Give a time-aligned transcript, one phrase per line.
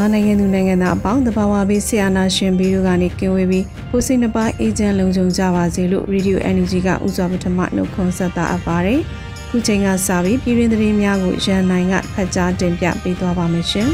[0.00, 9.00] မြန်မာနိုင်ငံသူနိုင်ငံသားအပေါင်းတဘာဝဘေးဆီယနာရှင်ဘီတို့ကနေကင်းဝေးပြီးကိုစိနှစ်ပါးအေဂျင့်လုံခြုံကြပါစေလို့ Radio Energy ကဥစွာပထမနှုတ်ခွန်းဆက်တာအပ်ပါတယ်။
[9.50, 13.88] ခုချိန်ကစပြီးပြည်တွင်သတင်းများကိုရန်နိုင်ကဖတ်ကြားတင်ပြပေးသွားပါမယ်ရှင်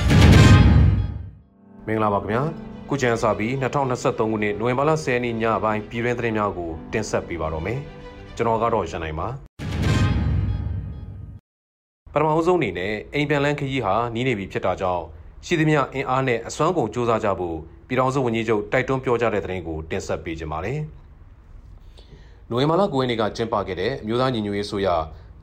[1.86, 2.42] ။မင်္ဂလာပါခင်ဗျာ။
[2.88, 7.78] ခုချိန်စပြီး2023ခုနှစ်နိုဝင်ဘာလ10ရက်နေ့ညပိုင်းပြည်တွင်သတင်းများကိုတင်ဆက်ပေးပါတော့မယ်။
[8.36, 9.28] ကျွန်တော်ကတော့ရန်နိုင်ပါ။
[12.12, 15.06] ပထမဆုံးအနေနဲ့အိမ်ပြန်လန်းခရီးဟာနီးနေပြီဖြစ်တာကြောင့်
[15.48, 17.56] ရှိသမျှအင်အားနဲ့အစွမ်းကုန်စ조사ကြဖို့
[17.88, 20.80] ပြည်ထောင်စုဝန်ကြီးချုပ်တိုက်တွန်းပြောကြားတဲ့သတင်းကိုတင်ဆက်ပေးကြပါမယ်။
[22.50, 24.88] နိုဝင်ဘာလ9ရက်နေ့ကကျင်းပခဲ့တဲ့အမျိုးသားညီညွတ်ရေးဆိုရ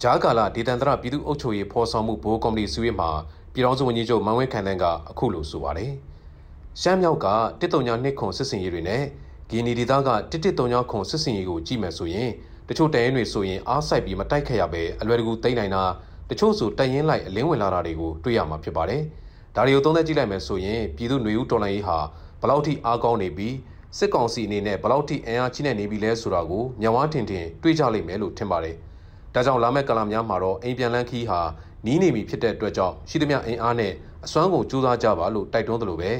[0.02, 3.09] ဂျားကာလာဒေသန္တရပြည်သူ့အုပ်ချုပ်ရေးဖော်ဆောင်မှုဘိုးကော်မတီစည်းဝေးမှာ
[3.54, 5.92] ပြည်ထောင်စုဝန်ကြီးချုပ်မန်ဝင်းခိုင်တန်းကအခုလိုဆိုပါတယ်။
[6.81, 7.28] ရှမ်းမြောက်က
[7.59, 9.04] တစ်တုံညာနှစ်ခွန်စစ်စင်ရေးတွေနဲ့
[9.50, 12.30] ဂီနီဒေသကတစ်တစ်တုံညာခွန်စစ်စင်ရေးကိုကြည့်မယ်ဆိုရင်
[12.68, 15.84] တချို့တရင်တွေဆိုရင်အားစိုက်ပြီးမတိုက်ခတ်ရပဲအလွယ်တကူသိမ်းနိုင်တာ
[16.30, 19.04] တချို့ဆိုတရင်လိုက်အလင်းဝင်လာတာတွေကိုတွေ့ရမှာဖြစ်ပါတယ်။
[19.56, 21.98] ဒါတွေကိုသုံးသပ်ကြည့်လိုက်မယ်ဆိုရင်ပြည်သူ့ຫນွေဦးတော်လှန်ရေးဟာ
[22.42, 23.56] ဘလောက်ထိအားကောင်းနေပြီး
[23.98, 28.75] စစ်ကောင်စီအနေနဲ့ဘလောက်ထိအင်အားကြီးနေနေပြီလဲဆိုတာကိုညဝါထင်ထင်တွေးကြလိမ့်မယ်လို့ထင်ပါတယ်။
[29.34, 31.40] ဒါကြောင့်လာမယ့်ကာလများမှာတော့အိမ်ပြန်လန်းခီးဟာ
[31.86, 33.92] နီးနေပြီဖြစ်တဲ့အတွက်ကြောင့်ရှိသမျှအင်အားနဲ့
[34.25, 36.12] အစွမ်းကုန်ကြိုးစားကြပါလို့တိုက်တွန်းသလိုပဲ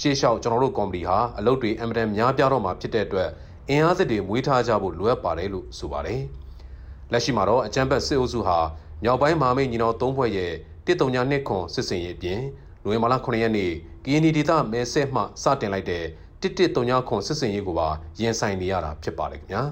[0.00, 3.28] ရှေ့လျှောက်ကျွန်တော်တို့ကော်မတီဟာအလုပ်တွေအင်မတန်များပြားတော့မှာဖြစ်တဲ့အတွက်
[3.68, 6.20] အင်အားစစ်တွေမွေးထားကြဖို့လိုအပ်ပါတယ်လို့ဆိုပါတယ်။
[7.12, 8.58] လက်ရှိမှာတော့အကြမ်းဖက်စစ်အုပ်စုဟာ
[9.04, 10.52] မြောက်ပိုင်းမဟာမိတ်ညီနောင်သုံးဖွဲ့ရဲ့
[10.86, 12.40] တစ်တုံညာနှစ်ခွန်စစ်စင်ရေးအပြင်
[12.86, 13.72] နိုဝင်ဘာလ9ရက်နေ့
[14.04, 16.04] ကရင်ဒေသမဲဆဲမှစတင်လိုက်တဲ့
[16.40, 17.88] တစ်တစ်တုံညာခွန်စစ်စင်ရေးကိုပါ
[18.20, 19.62] ရင်ဆိုင်နေရတာဖြစ်ပါတယ်ခင်ဗျာ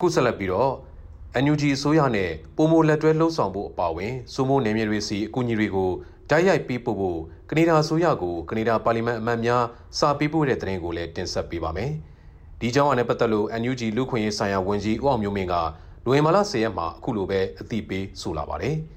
[0.00, 0.72] ခုဆက်လက်ပြီးတော့
[1.44, 5.90] NUG အစိုးရနဲ့ပုံမလက်တွဲလှုပ်ဆောင်ဖို့အပါအဝင်စုမိုးနယ်မြေတွေစီအကူအညီတွေကို
[6.30, 7.18] တိုက်ရိုက်ပေးပို့ဖို့
[7.50, 9.64] ကနေဒါအစိုးရကိုကနေဒါပါလီမန်အမတ်များ
[9.98, 11.90] စာပေးပို့တဲ့သတင်းကိုလည်းတင်ဆက်ပေးပါမယ်။
[12.60, 15.54] ဒီကြောင်းနဲ့ပတ်သက်လို့ NUG လူခွင့်ရေးဆိုင်ရာဝန်ကြီးဦးအောင်မျိုးမင်းက
[16.04, 18.76] နိုဝင်ဘာလ10ရက်မှာအခုလိုပဲအသိပေးဆိုလာပါတယ်။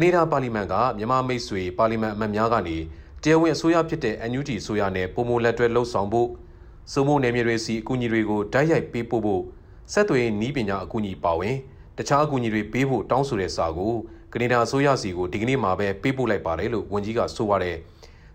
[0.00, 2.76] ကနေဒါပါလီမန်ကမြန်မာမိတ်ဆွေပါလီမန်အမတ်များကနေ
[3.22, 6.28] တရားဝင်အစိုးရဖြစ်တဲ့ NUG အစိုးရနဲ့ပုံမလက်တွဲလှုပ်ဆောင်ဖို့
[6.92, 9.42] စုံမနယ်မြေတွေစီအကူအညီတွေကိုတိုက်ရိုက်ပေးပို့ဖို့
[9.92, 11.56] ဆက်သွယ်နီးပညာအကူအညီပါဝင်
[11.98, 13.94] တခြားအကူအညီတွေပေးဖို့တောင်းဆိုတဲ့စာကို
[14.32, 17.76] ကနေဒါအစိုးရစီကိုဒီကနေ့မှာပဲပေးပို့လိုက်ပါတယ်လို့ဝန်ကြီးကဆိုပါတယ်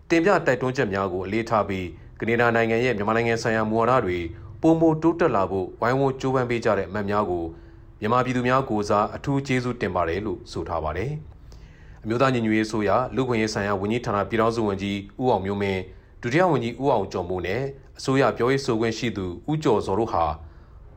[0.10, 1.88] တင်ပြတိုက်တွန်းချက်များကိုအလေးထားပြီး
[2.20, 4.20] ကနေဒါနိုင်ငံရဲ့မြန်မာနိုင်ငံဆိုင်ရာမူဝါဒတွေ
[4.62, 7.44] ပုံမတိုးတက်လာဖို့ဝိုင်းဝန်းကြိုးပမ်းပေးကြတဲ့အမတ်များကို
[8.00, 11.14] မြန်မာပြည်သူများကိုစားအထူးကျေးဇူးတင်ပါတယ်လို့ဆိုထားပါတယ်။
[12.06, 15.82] အမျိုးသားညီညွတ်ရေးဆိုရာလူခွင့်ရေးဆိုင်ရာဝန်ကြီးဌာနပြည်ထောင်စုဝန်ကြီးဦးအောင်မျိုးမင်း
[16.22, 17.62] ဒုတိယဝန်ကြီးဦးအောင်ကျော်မိုးနဲ့
[17.98, 20.26] အစိုးရပြောရေးဆိုခွင့်ရှိသူဦးကျော်စောတို့ဟာ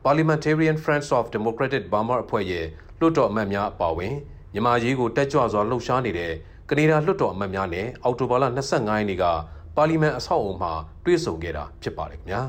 [0.05, 2.65] Parliamentarian Friends of Democratic Burma အဖွဲ့ရဲ့
[2.99, 4.13] လွှတ်တော်အမတ်များအပါအဝင်
[4.53, 6.33] မြန်မာရေးကိုတက်ကြွစွာလှုပ်ရှားနေတဲ့
[6.69, 9.25] ကနေဒါလွှတ်တော်အမတ်များနဲ့အောက်တိုဘာလ25ရက်နေ့က
[9.75, 10.71] ပါလီမန်အဆောက်အုံမှာ
[11.05, 12.41] တွေ့ဆုံခဲ့တာဖြစ်ပါတယ်ခင်ဗျာ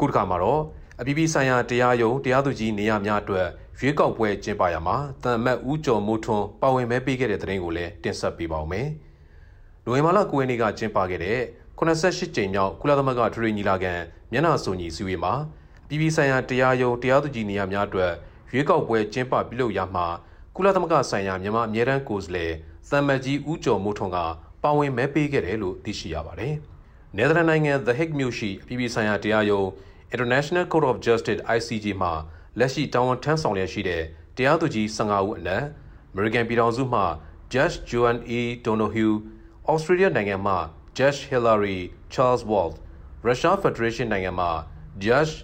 [0.00, 0.62] ခုတစ်ခါမှာတော့
[1.00, 3.46] အပြည်ပြည်ဆိုင်ရာတရားရုံးတရားသူကြီးနေရာများအတွက်
[3.82, 8.88] ရွေးကောက်ပွဲကျင်းပရမှာတန်မတ်ဦးကျော်မိုးထွန်းပါဝင်မဲပေးခဲ့တဲ့သတင်းကိုလည်းတင်ဆက်ပေးပါောင်းမယ်။
[9.84, 11.38] နိုဝင်ဘာလ9ရက်နေ့ကကျင်းပခဲ့တဲ့
[11.78, 13.92] 88ကြိမ်မြောက်ကုလသမဂ္ဂထရီညီလာခံ
[14.32, 15.32] မျက်နှာစုံညီစည်းဝေးမှာ
[15.88, 18.12] ပြည်ပဆိုင်ရာတရားရုံးတရားသူကြီးနေရာများအတွက်
[18.52, 20.06] ရွေးကောက်ပွဲကျင်းပပြုလုပ်ရမှာ
[20.56, 22.52] ကုလသမဂ္ဂဆိုင်ရာမြန်မာအမြဲတမ်းကိုယ်စားလှယ်
[22.90, 24.18] သံမတ်ကြီးဦးကျော်မိုးထွန်းက
[24.62, 26.54] ပါဝင်မဲပေးခဲ့တယ်လို့သိရှိရပါတယ်။
[27.16, 29.66] နယ်သာလန်နိုင်ငံ The Hague မြို့ရှိအပြည်ပြည်ဆိုင်ရာတရားရုံး
[30.14, 32.12] International Court of Justice ICJ မှာ
[32.58, 34.02] လက်ရှိတာဝန်ထမ်းဆောင်လျက်ရှိတဲ့
[34.36, 35.64] တရားသူကြီး15ဦးအနက်
[36.12, 37.02] American ပြည်ထောင်စုမှ
[37.52, 38.40] Judge Joan E.
[38.66, 39.14] Donohue,
[39.70, 40.54] Australia နိုင်ငံမှ
[40.98, 41.80] Judge Hillary
[42.12, 42.74] Charles Walt,
[43.26, 44.48] Russia Federation နိုင်ငံမှ
[45.04, 45.34] Judge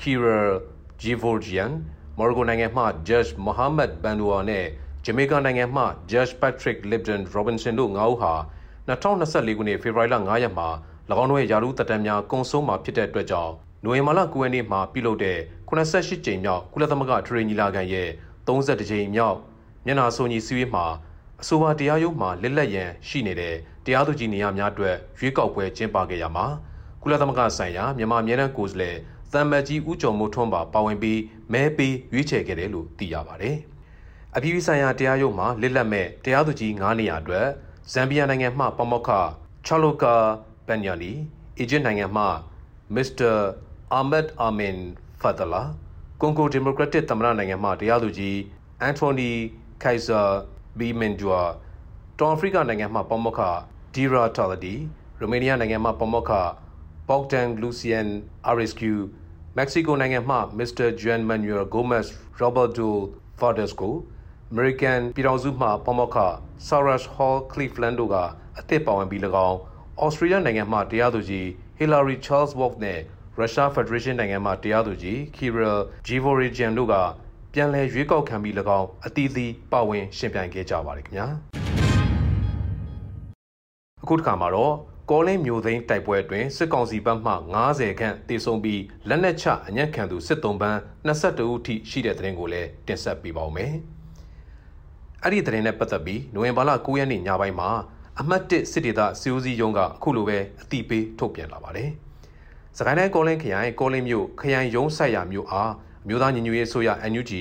[0.00, 0.54] Kirill
[1.02, 1.70] Gevorgian,
[2.18, 4.66] Morocco နိုင်ငံမှ Judge Mohammed Bandoua နဲ့
[5.04, 8.32] Jamaica နိုင်ငံမှ Judge Patrick Lipton Robinson တို့9ဦးဟာ
[8.88, 10.68] 2024ခုနှစ်ဖေဖော်ဝါရီလ9ရက်မှာ၎
[11.22, 13.52] င်းတို့ရဲ့ယာရုတက်တမ်းများကုံဆုံးမှာဖြစ်တဲ့အတွက်ကြောင့်
[13.84, 18.08] နိုဝင်ဘာလ9ရက်နေ့မှာပြုလုပ်တဲ့ 88ကြိမ်မြောက်ကုလသမဂ္ဂထရေးညီလာခံရဲ့
[18.46, 19.38] 32ကြိမ်မြောက်
[19.86, 20.86] မျက်နှာစုံညီစည်းဝေးမှာ
[21.42, 23.54] အဆိုပါတရားရုံးမှာလက်လက်ရန်ရှိနေတဲ့
[23.84, 26.46] တရားသူကြီးနေရာများအတွက်ရွေးကောက်ပွဲကျင်းပခဲ့ရမှာ
[27.02, 28.96] ကုလသမဂ္ဂဆိုင်ရာမြန်မာအမြဲတမ်းကိုယ်စားလှယ်
[29.32, 31.20] သံမတ်ကြီးဦးကျော်မိုးထွန်းပါပါဝင်ပြီး
[31.52, 33.56] မဲပေးရွေးချယ်ခဲ့တယ်လို့သိရပါတယ်။
[34.36, 37.46] အပြည်ပြည်ဆိုင်ရာတရားရုံးမှာလက်လက်မဲ့တရားသူကြီး9နေရာအတွက်
[37.92, 39.10] ဇမ်ဘီယာနိုင်ငံမှပမောက္ခ
[39.66, 40.14] ချာလိုကာ
[40.66, 41.12] ဘန်ယာနီ
[41.58, 42.24] အီဂျစ်နိုင်ငံမှ
[42.94, 43.32] မစ္စတာ
[43.92, 44.76] အာမက်အာမင်
[45.26, 45.62] ဖတ်တလာ
[46.20, 48.38] ကွန်ဂိုဒီမိုကရက်တစ်သမ္မတနိုင်ငံမှတရားသူကြီး
[48.80, 49.30] အန်တိုနီ
[49.82, 50.20] ခိုင်ဆာ
[50.78, 51.40] ဘီမင်ဂျွာ
[52.18, 53.40] တောင်အာဖရိကနိုင်ငံမှပမောက္ခ
[53.94, 54.74] ဒီရာတာလဒီ
[55.18, 56.32] ရိုမေးနီးယားနိုင်ငံမှပမောက္ခ
[57.08, 58.08] ဘောက်တန်လူစီယန်
[58.46, 58.92] အာရစ်ကျူ
[59.56, 62.94] မက္ကဆီကိုနိုင်ငံမှမစ္စတာဂျွန်မန်နျူယ်ဂိုမက်စ်ရောဘတ်ဒို
[63.38, 63.94] ဖာဒက်စကို
[64.50, 66.18] အမေရိကန်ပြည်ထောင်စုမှပမောက္ခ
[66.66, 68.16] ဆာရက်ဟောလ်ကလီဖလန်တို့က
[68.58, 69.58] အသစ်ပါဝင်ပြီး၎င်း
[70.02, 73.00] ဩစတြေးလျနိုင်ငံမှတရားသူကြီးဟီလာရီချားလ်စ်ဝေါ့နဲ့
[73.38, 76.94] ရုရှားဖက်ဒရေးရှင်းနိုင်ငံမှတရားသူကြီးခီရယ်ဂျီဗိုရီဂျန်တို့က
[77.52, 81.26] ပြန်လည်ရွေးကောက်ခံပြီး၎င်းအသီးသီးပါဝင်ရှင်ပြိုင်ခဲ့ကြပါတယ်ခင်ဗျာ
[84.02, 84.74] အခုတစ်ခါမှာတော့
[85.10, 87.32] ကောလင်းမျိုးသိန်းတိုက်ပွဲအတွင်းစစ်ကောင်စီဘက်မှ
[87.66, 93.72] 90ခန့်တေဆုံးပြီးလက်နက်ချအညံ့ခံသူစစ်တုံးပန်း22ဦးထိရှိတဲ့တဲ့ရင်ကိုလည်းတင်ဆက်ပေးပါဦးမယ်။
[95.22, 97.70] အဲ့ဒီတဲ့ရင်နဲ့ပတ်သက်ပြီးနိုဝင်ဘာလ9ရက်နေ့ညပိုင်းမှာ
[98.20, 101.90] အမှတ်1စစ်ဒေသစီဦးစီးရုံးကအခုလိုပဲအတိပေးထုတ်ပြန်လာပါတယ်။
[102.78, 105.72] စကိုင်းတိုင်းကောလင်းခရိုင်ကောလင်းမြို့ခရိုင်ရုံးဆိုင်ရာမြို့အား
[106.04, 107.32] အမျိုးသားညီညွတ်ရေးဆိုရ NUG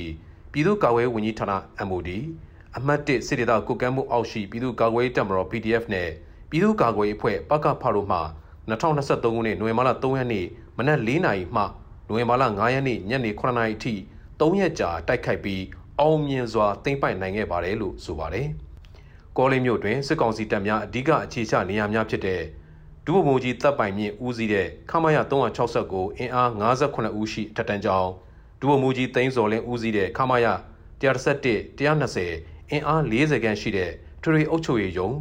[0.52, 2.10] ပြည်သူ့ကာကွယ်ဝန်ကြီးဌာန MOD
[2.78, 6.10] အမှတ်1စစ်ဒေသကုကမ်းမှုအောက်ရှိပြည်သူ့ကာကွယ်ရေးတပ်မတော် PDF နဲ့
[6.50, 8.20] ပြည်သူ့ကာကွယ်ရေးအဖွဲ့ပကဖတို့မှ
[8.70, 10.46] 2023ခုနှစ်နိုဝင်ဘာလ3ရက်နေ့
[10.78, 11.64] မနက်4နာရီမှ
[12.08, 13.94] နိုဝင်ဘာလ9ရက်နေ့ညနေ9နာရီအထိ
[14.40, 15.64] 3ရက်ကြာတိုက်ခိုက်ပြီး
[16.00, 18.48] အောင်မြင်စွာသိမ်းပိုက်နိုင်ခဲ့ပါတယ်လို့ဆိုပါတယ်။
[19.38, 22.42] ကောလင်းမြို့တွင်စစ်ကောင်စီတပ်များအဓိကအခြေချနေရာများဖြစ်တဲ့
[23.08, 25.18] ဒုဗိုလ်မှူးကြီးတပ်ပိုင်မြင့်ဦးစီးတဲ့ခမရ
[25.72, 28.12] 369အင်အား58ဦးရှိထက်တန်းကြောင်း
[28.60, 30.46] ဒုဗိုလ်မှူးကြီးသိန်းစော်လင်းဦးစီးတဲ့ခမရ
[31.02, 33.92] 131 120အင်အား40ခန့်ရှိတဲ့
[34.22, 35.12] ထွေအုပ်ချုပ်ရေးယုံ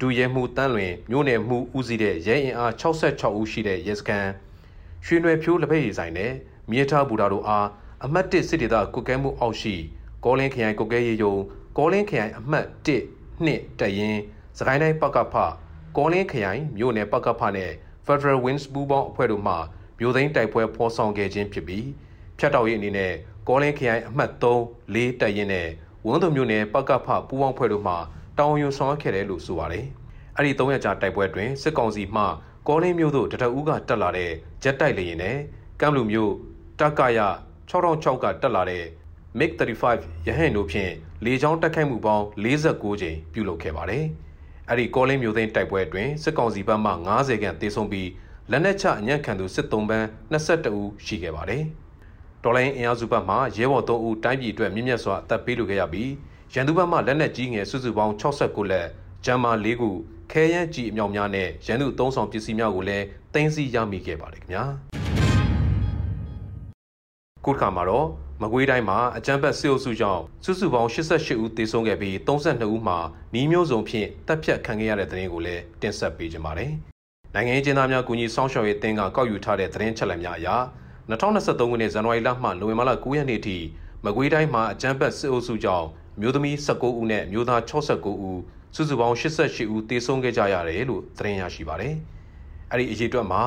[0.00, 4.30] ဒူရဲမှုတန်းလွင်မြို့နယ်မှုဦးစီးတဲ့ရဲအင်အား66ဦးရှိတဲ့ရဲစခန်း
[5.06, 6.32] ရွှေနွယ်ဖြိုးလက်ဖက်ရည်ဆိုင်နဲ့
[6.70, 7.66] မြေထားဘူတာတို့အား
[8.04, 9.74] အမှတ်1စစ်ဒေသကုကဲမှုအောက်ရှိ
[10.24, 11.34] ကောလင်းခရိုင်ကုကဲရေးယုံ
[11.78, 12.88] ကောလင်းခရိုင်အမှတ်1
[13.46, 14.16] 2တရင်
[14.58, 15.34] စကိုင်းတိုင်းပကဖ
[15.96, 17.70] ကောလင်းခရိုင်မြို့နယ်ပကဖနဲ့
[18.06, 19.54] Federal Wings ပူးပေါင်းအဖွဲ့တို့မှ
[19.98, 21.86] မြို့သိမ်းတိုက်ပွဲဖော်ဆောင်ခဲ့ခြင်းဖြစ်ပြီး
[22.38, 23.12] ဖြတ်တော်ရေးအနေနဲ့
[23.48, 24.44] ကောလင်းခရိုင်အမှတ်3
[24.94, 25.68] 4တရင်နဲ့
[26.06, 27.94] ဝန်းသူမြို့နယ်ပကဖပူးပေါင်းအဖွဲ့တို့မှ
[28.38, 29.86] တောင်းယူဆောင်ခဲ့တယ်လို့ဆိုပါတယ်။
[30.36, 32.24] အဲ့ဒီ၃ရက်ကြာတိုက်ပွဲတွင်စစ်ကောင်စီမှ
[32.68, 34.30] ကောလင်းမြို့သို့တထဦးကတက်လာတဲ့
[34.62, 35.36] ဂျက်တိုက်လေယာဉ်နဲ့
[35.80, 36.32] ကမ်လူမြို့
[36.80, 37.20] တက္ကရ
[37.70, 38.84] 6006ကတက်လာတဲ့
[39.38, 39.84] MiG-35
[40.26, 40.92] ရဟန်တို့ဖြင့်
[41.24, 44.06] လေကြောင်းတိုက်ခိုက်မှုပေါင်း46ကြိမ်ပြုလုပ်ခဲ့ပါတယ်။
[44.70, 48.08] အဲ့ဒီကောလင်းမြို့သိမ်းတိုက်ပွဲတွင်စစ်ကောင်စီဘက်မှ90ခန့်သေဆုံးပြီး
[48.50, 51.62] လက်နက်ချအညံ့ခံသူစစ်သုံးပန်း22ဦးရှိခဲ့ပါတယ်။
[52.42, 56.10] ဒေါ်လာအင်အားစုဘက်မှရဲဘော်3ဦးတိုင်းပြည်အတွက်မြင့်မြတ်စွာအသက်ပေးလိုခဲ့ရပြီး
[56.54, 58.86] ရန်သူဘက်မှလက်နက်ကြီးငယ်စုစုပေါင်း69လက်
[59.24, 59.88] ဂျမ်မာ၄ခု
[60.32, 63.04] ခဲယမ်းကြီးအမြောက်များနဲ့ရန်သူသုံးဆောင်ပစ္စည်းများကိုလည်း
[63.34, 64.64] တင်စီရမိခဲ့ပါတယ်ခင်ဗျာ
[67.44, 68.08] ခုတစ်ခါမှာတော့
[68.42, 72.98] မကွေးတိုင်းမှာအကြမ်းဖက်စစ်အုပ်စုကြောင့်စုစုပေါင်း88ဦးသေဆုံးခဲ့ပြီး32ဦးမှာ
[73.34, 76.72] နီးမျိုးစုံဖြင့်တပ်ဖြတ်ခံခဲ့ရတဲ့တဲ့ရင်ကိုလည်းတင်ဆက်ပေးကြပါမယ်
[77.34, 80.48] နိုင်ငံရေးကျင်းသားများကူညီဆောင်ရှောက်ရေးတင်းကကောက်ယူထားတဲ့သတင်းချက်လက်များအရ
[81.10, 83.56] 2023ခုနှစ်ဇန်နဝါရီလမှနိုဝင်ဘာလ9ရက်နေ့ထိ
[84.04, 85.86] မကွေးတိုင်းမှာအကြမ်းဖက်စစ်အုပ်စုကြောင့်
[86.20, 88.40] မျိုးသမီး19ဦးနဲ့မျိုးသား69ဦး
[88.74, 91.94] စုစုပေါင်း88ဦးသေဆုံးခဲ့ကြရတယ်လို့သတင်းရရှိပါတယ်။
[92.70, 93.42] အဲ့ဒီအရေးအတွက်မှာ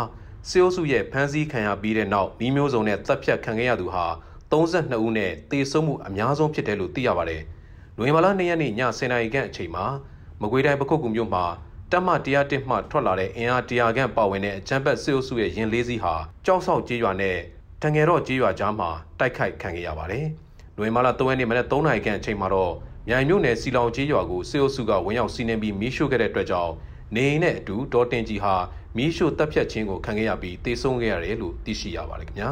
[0.49, 4.05] စစ်အုပ်စုရဲ့ဖမ်းဆီးခံရပြီးတဲ့နောက်မိမျိုးစုံနဲ့တပ်ဖြတ်ခံခဲ့ရသူဟာ
[4.51, 7.41] 32ဦးနဲ့သေဆုံးမှုအများဆုံးဖြစ်တယ်လို့သိရပါတယ်။
[7.97, 9.85] နိုဝင်ဘာလ2ရက်နေ့ည10:00နာရီခန့်အချိန်မှာ
[10.41, 11.45] မကွေးတိုင်းပခုတ်ကူမြို့မှာ
[11.91, 16.13] တပ်မတရားတစ်မှထွက်လာတဲ့အင်အားတရားခန့်ပါဝင်တဲ့အကြမ်းဖက်စစ်အုပ်စုရဲ့ရင်လေးစီးဟာ
[16.45, 17.37] ကြောက်ဆောက်ကြေးရွာနဲ့
[17.81, 18.89] တငယ်တော့ကြေးရွာကြားမှာ
[19.19, 20.25] တိုက်ခိုက်ခံခဲ့ရပါတယ်။
[20.75, 22.73] နိုဝင်ဘာလ3ရက်နေ့မနက်3နာရီခန့်အချိန်မှာတော့
[23.07, 26.73] မြိုင်မြို့နယ်စီလောင်ကျေးရွာကိုစစ်အုပ်စုကဝင်ရောက်စီးနင်းပြီးမီးရှို့ခဲ့တဲ့အတွက်ကြောင့်
[27.15, 28.55] နေအိမ်နဲ့အတူဒေါ်တင်ကြီးဟာ
[28.97, 32.49] မီးရှို့တပ်ဖြတ်ခြင်းကိုခံခဲ့ရပြီးတေဆုံးခဲ့ရတယ်လို့သိရှိရပါတယ်ခင်ဗျာ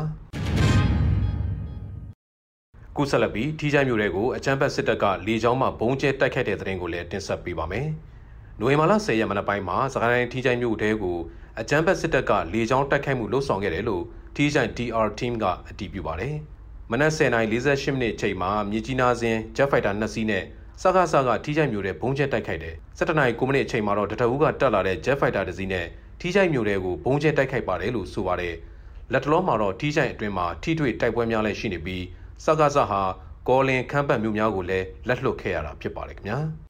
[2.99, 7.87] ကုဆလပီထီချိုင်းမြို့တွေကိုအချမ်းဘတ်စစ်တပ်ကလေကြောင်းမှဘုံကျဲတိုက်ခိုက်တဲ့တဲ့ရင်ကိုလည်းတင်ဆက်ပေးပါမယ်။
[8.59, 11.17] နိုဝင်ဘာလ10ရက်မနက်ပိုင်းမှာစကိုင်းတိုင်းထီချိုင်းမြို့တဲကို
[11.59, 14.03] အချမ်းဘတ်စစ်တပ်ကလေကြောင်းတိုက်ခိုက်မှုလှုပ်ဆောင်ခဲ့တယ်လို့
[14.35, 16.35] ထီချိုင်း DR team ကအတည်ပြုပါတယ်။
[16.91, 20.43] မနက်10:48မိနစ်အချိန်မှာမြေကြီးနားစဉ် Jet Fighter 2စီးနဲ့
[20.81, 25.85] စကားစကားထိချိုက်မျိုးတဲ့ဘုံကျက်တိုက်ခိုက်တယ်။17:9မိနစ်အချိန်မှာတော့တထဦးကတက်လာတဲ့ Jet Fighter တစ်စီးနဲ့
[26.19, 28.55] ထိချိုက်မျိုးတဲ့ကိုဘုံကျက်တိုက်ခိုက်ပါတယ်လို့ဆိုပါတယ်။
[29.11, 32.03] လက်တလုံးမှာတော့ထိချိုက်အတွင်းမှာထိတွေ့တိုက်ပွဲများလည်းရှိနေပြီး
[32.45, 33.01] စကားစဟာ
[33.47, 36.37] ကောလင်ခမ်းပတ်မျိုးများကိုလည်းလက်လွတ်ခဲ့ရတာဖြစ်ပါတယ်ခင်ဗျာ။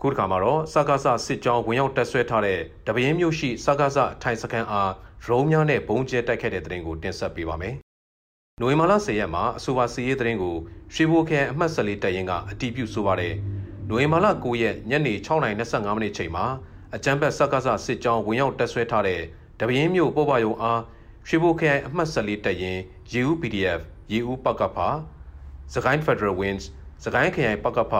[0.00, 4.90] ခုတစ်ခါမှာတော့စကားစစစ်ကြောင်းဝင်ရောက်တက်ဆွဲထားတဲ့တပင်းမျိုးရှိစကားစထိုင်စခန်းအား
[5.24, 7.74] ဒရုန်းများနဲ့ဘုံကျဲတိုက်ခတ်တဲ့တဲ့ရင်ကိုတင်ဆက်ပေးပါမယ်။
[8.60, 10.56] နိုဝင်ဘာလ10ရက်မှာအဆိုပါစီးရေးတဲ့ရင်ကို
[10.94, 13.34] ရွှေဘိုခရိုင်အမှတ်14တပ်ရင်းကအတီးပြုဆိုပါတယ်။
[13.88, 16.46] နိုဝင်ဘာလ9ရက်ညနေ6:25မိနစ်ချိန်မှာ
[16.94, 19.20] အကြမ်းဖက်စက္ကစစစ်ကြောင်းဝင်ရောက်တက်ဆွဲထားတဲ့
[19.60, 20.80] တပင်းမြို့ပေါ်ပါယုံအား
[21.28, 22.80] ရွှေဘိုခရိုင်အမှတ်14တပ်ရင်း
[23.16, 23.80] EU PDF
[24.12, 24.78] ရေဦးပကဖ
[25.74, 26.64] စကိုင်း Federal Winds
[27.04, 27.94] စကိုင်းခရိုင်ပကဖ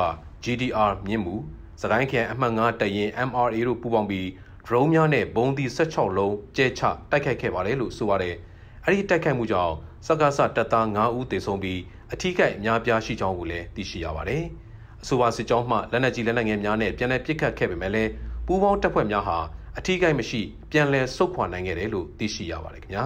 [0.45, 1.37] GDR မြင့်မှု
[1.83, 4.29] စကိုင်းခရိုင်အမှတ်9တပ်ရင်း MRA တို့ပူးပေါင်းပြီး
[4.67, 8.35] ဒရုန်းများနဲ့ဘုံသီး16လုံးကျဲချတိုက်ခိုက်ခဲ့ပါတယ်လို့ဆိုပါတယ်။
[8.85, 9.75] အဲဒီတိုက်ခိုက်မှုကြောင့်
[10.07, 11.81] စက္ကစတပ်သား9ဦးသေဆုံးပြီး
[12.13, 14.45] အထူးကိအများပြားရှိကြောင်းကိုလည်းသိရှိရပါတယ်။
[15.03, 18.11] အဆိုပါစစ်ကြောင်းမှလက်နက်ကြီးလက်နက်ငယ်များနဲ့ပြန်လည်ပစ်ခတ်ခဲ့ပေမဲ့လည်း
[18.47, 19.39] ပူးပေါင်းတပ်ဖွဲ့များဟာ
[19.79, 23.05] အထူးကိမရှိ ပြန်လည်ဆုတ်ခွာနိုင်ခဲ့တယ်လို့သိရှိရပါတယ်ခင်ဗျာ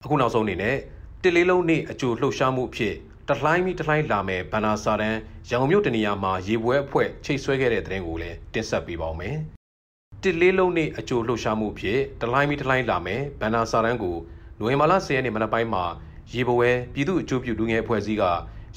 [0.04, 0.76] ။အခုနောက်ဆုံးအနေနဲ့
[1.22, 2.94] တစ်လေးလုံးနေ့အကျိုးလှုပ်ရှားမှုအဖြစ်
[3.28, 5.18] တလှိုင်းပြီးတလှိုင်းလာမယ်ဘန္နာစာတန်း
[5.48, 9.36] ရန်ကုန်မြို့တနေရာမှာရေပွဲအဖွဲ့ချိတ်ဆွဲခဲ့တဲ့တဲ့ရင်ကိုလည်းတင်ဆက်ပေးပါောင်းမယ်။
[10.22, 14.16] တစ်လေးလုံးနေ့အကျိုးလှုပ်ရှားမှုဖြစ်တလှိုင်းပြီးတလှိုင်းလာမယ်ဘန္နာစာတန်းကို
[14.58, 15.84] နိုဝင်ဘာလ10ရက်နေ့မနက်ပိုင်းမှာ
[16.32, 18.24] ရေပွဲပြည်သူ့အကျိုးပြုလူငယ်အဖွဲ့အစည်းက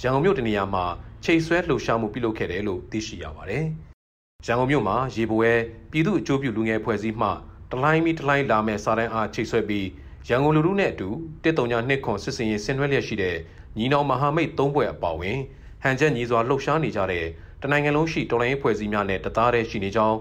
[0.01, 0.85] ရန်ကုန်မြို့တနေရာမှာ
[1.23, 3.65] ချိတ်ဆွဲလှုပ်ရှားမှုပြုလုပ်ခဲ့တယ်လို့သိရှိရပါတယ်။
[4.47, 5.51] ရန်ကုန်မြို့မှာရေပွဲ
[5.91, 7.29] ပြည်သူ့အကျိုးပြုလူငယ်အဖွဲ့အစည်းမှ
[7.71, 9.87] တလှိုင်းပြီးတလှိုင်းလာမယ်စာတန်းအားချိတ်ဆွဲပြီး
[10.29, 11.09] ရန်ကုန်လူထုနဲ့အတူ
[11.43, 13.35] တစ်တုံညာနှစ်ခွန်စစ်စင်ရေးဆင်နွှဲလျက်ရှိတဲ့
[13.77, 15.39] ညီနောင်မဟာမိတ်သုံးဘွဲ့အပါအဝင်
[15.83, 17.25] ဟန်ချက်ညီစွာလှုပ်ရှားနေကြတဲ့
[17.61, 20.17] တနိုင်ငံလုံးရှိတော်လှန်ရေးဖွဲ့စည်းများနဲ့တသားတည်းရှိနေကြောင်း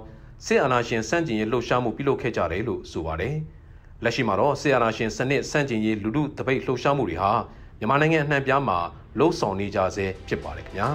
[0.46, 3.36] စစ်အာဏာရှင်စန့်ကျင်ရေးလှုပ်ရှားမှုပြုလုပ်ခဲ့ကြတယ်လို့ဆိုပါတယ်။
[4.04, 7.32] လက်ရှိမှာတော့စစ်အာဏာရှင်စနစ်စန့်ကျင်ရေးလူထုတပိတ်လှုပ်ရှားမှုတွေဟာ
[7.78, 8.78] မြန်မာနိုင်ငံအနှံ့ပြားမှာ
[9.18, 10.88] လှုပ်ဆောင်နေကြဆဲဖြစ်ပါတယ်ခင်ဗျာ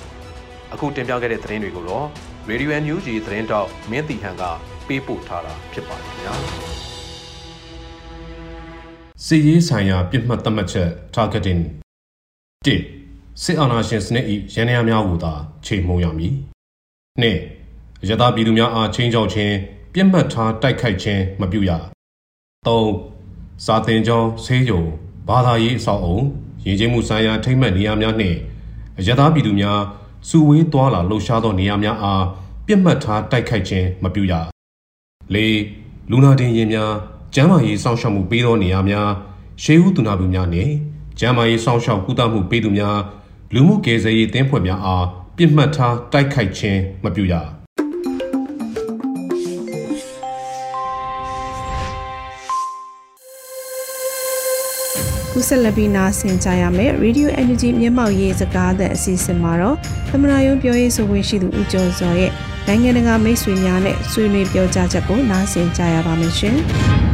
[0.72, 2.08] ။အခုတင်ပြခဲ့တဲ့သတင်းတွေကိုတော့
[2.50, 4.42] Radio NUG သတင်းတောက်မင်းတီဟန်က
[4.86, 6.34] ပေးပို့ထားတာဖြစ်ပါတယ်ခင်ဗျာ။
[9.24, 11.62] စီရေးဆိုင်ရာပြစ်မှတ်သတ်မှတ်ချက် targeting
[12.66, 15.32] 1စစ်အာဏာရှင်စနစ်၏ရန်ရာများကိုသာ
[15.66, 16.34] ချိန်မှုံရမည်
[17.22, 19.54] 2ရသပြည်သူများအားချင်းချောက်ခြင်း
[19.94, 21.70] ပြစ်မှတ်ထားတိုက်ခိုက်ခြင်းမပြုရ
[22.66, 24.82] 3စာသင်ကျောင်းဆေးရုံ
[25.28, 26.18] ဘာသာရေးအဆောက်အုံ
[26.64, 28.36] ရည်ကျင်းမှုဆိုင်ရာထိမ့်မှတ်နေရာများနှင့်
[29.06, 29.80] ရသပြည်သူများ
[30.28, 32.24] စုဝေးသွားလာလှုပ်ရှားသောနေရာများအား
[32.66, 34.32] ပြစ်မှတ်ထားတိုက်ခိုက်ခြင်းမပြုရ
[35.34, 35.36] ၄
[36.10, 36.92] လူနာတင်ရင်များ
[37.34, 39.08] ကျန်းမာရေးစောင့်ရှောက်မှုပေးသောနေရာများ
[39.62, 40.72] ရှေးဦးသူနာပြုများနှင့်
[41.18, 42.98] ကျန်းမာရေးစောင့်ရှောက်ကုသမှုပေးသူများ
[43.54, 45.04] လူမှုကယ်ဆယ်ရေးတင်းဖွဲ့များအား
[45.36, 47.34] ပြစ်မှတ်ထားတိုက်ခိုက်ခြင်းမပြုရ
[55.36, 59.76] ခုဆက်လက်ပြီးနားဆင်ကြရမယ် Radio Energy မျက်မှောက်ရေးစကားတဲ့အစီအစဉ်မှာတော့
[60.10, 62.30] သမနာယုံပြောရေးဆိုခွင့်ရှိသူဦးကျော်စောရဲ့
[62.66, 66.56] နိုင်ငံတကာမိတ်ဆွေများနဲ့ဆွေးနွေးပြောကြားချက်ကိုနားဆင်ကြရပါမယ်ရှင်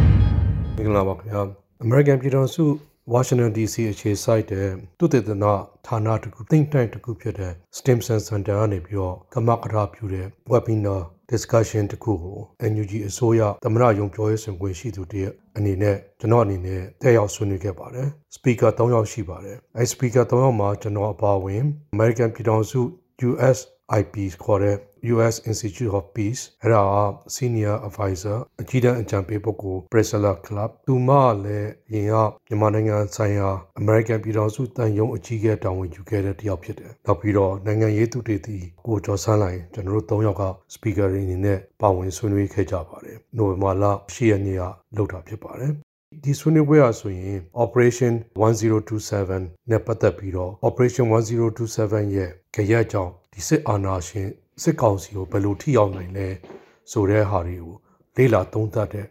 [0.76, 1.40] ။မင်္ဂလာပါခင်ဗျာ။
[1.84, 2.64] American ပြည်တော်စု
[3.12, 4.66] ဝါရှင်တန် DC အခြေစိုက်တဲ့
[4.98, 5.44] သုတေသန
[5.86, 12.38] ဌာနတခု think tank တခုဖြစ်တဲ့ Stimson Center ကနေပြီးတော့ကမကထာပြုတဲ့ webinar discussion တခုကို
[12.72, 21.62] NUG အစိုးရသမရယုံပြောရေးဆိုခွင့်ရှိသူတည်းအနေနဲ့ကျွန်တော်အနေနဲ့တက်ရောက်ဆွေးနွေးခဲ့ပါတယ်။ speaker 3ယောက်ရှိပါတယ်။အဲ speaker 3ယောက်မှာကျွန်တော်အပါအဝင်
[21.94, 22.80] American ပြည်ထောင်စု
[23.28, 23.58] US
[24.00, 24.76] IP ခေါ်တဲ့
[25.14, 26.84] US Institute of Peace အဲ့ဒါ
[27.36, 31.10] Senior Advisor အကြီးတန်းအကြံပေးပုဂ္ဂိုလ် Priscilla Club သူမ
[31.44, 32.14] လည်းရင်က
[32.46, 33.48] မြန်မာနိုင်ငံဆိုင်ရာ
[33.80, 44.62] American ပြည်ထောင်စုတန်ယုံအကြီးအကဲတာဝန်ယူခဲ့တဲ့တယောက်ဖြစ်တယ်။နောက်ပြီးတော့နိုင်ငံရေးသူတေသီကိုကျော်ဆန်းလိုင်ကျွန်တော်တို့၃ယောက်က speaker တွေအနေနဲ့ပါဝင်ဆွေးနွေးခဲ့ကြပါတယ်။နိုဝင်ဘာလ10ရက်နေ့က
[44.96, 45.72] လုပ်တာဖြစ်ပါတယ်။
[46.24, 54.28] ဒီဆွေးနွေးပွဲအဆိုရင် Operation 1027နဲ့ပတ်သက်ပြီးတော့ Operation 1027ရဲ့ကြရက်ကြောင့်ဒီစစ်အာဏာရှင်
[54.62, 56.28] စစ်ကောင်စီကိုဘယ်လိုထိရောက်နိုင်လဲ
[56.92, 57.74] ဆိုတဲ့ဟာတွေကို
[58.16, 59.06] လေ့လာသုံးသပ်တဲ့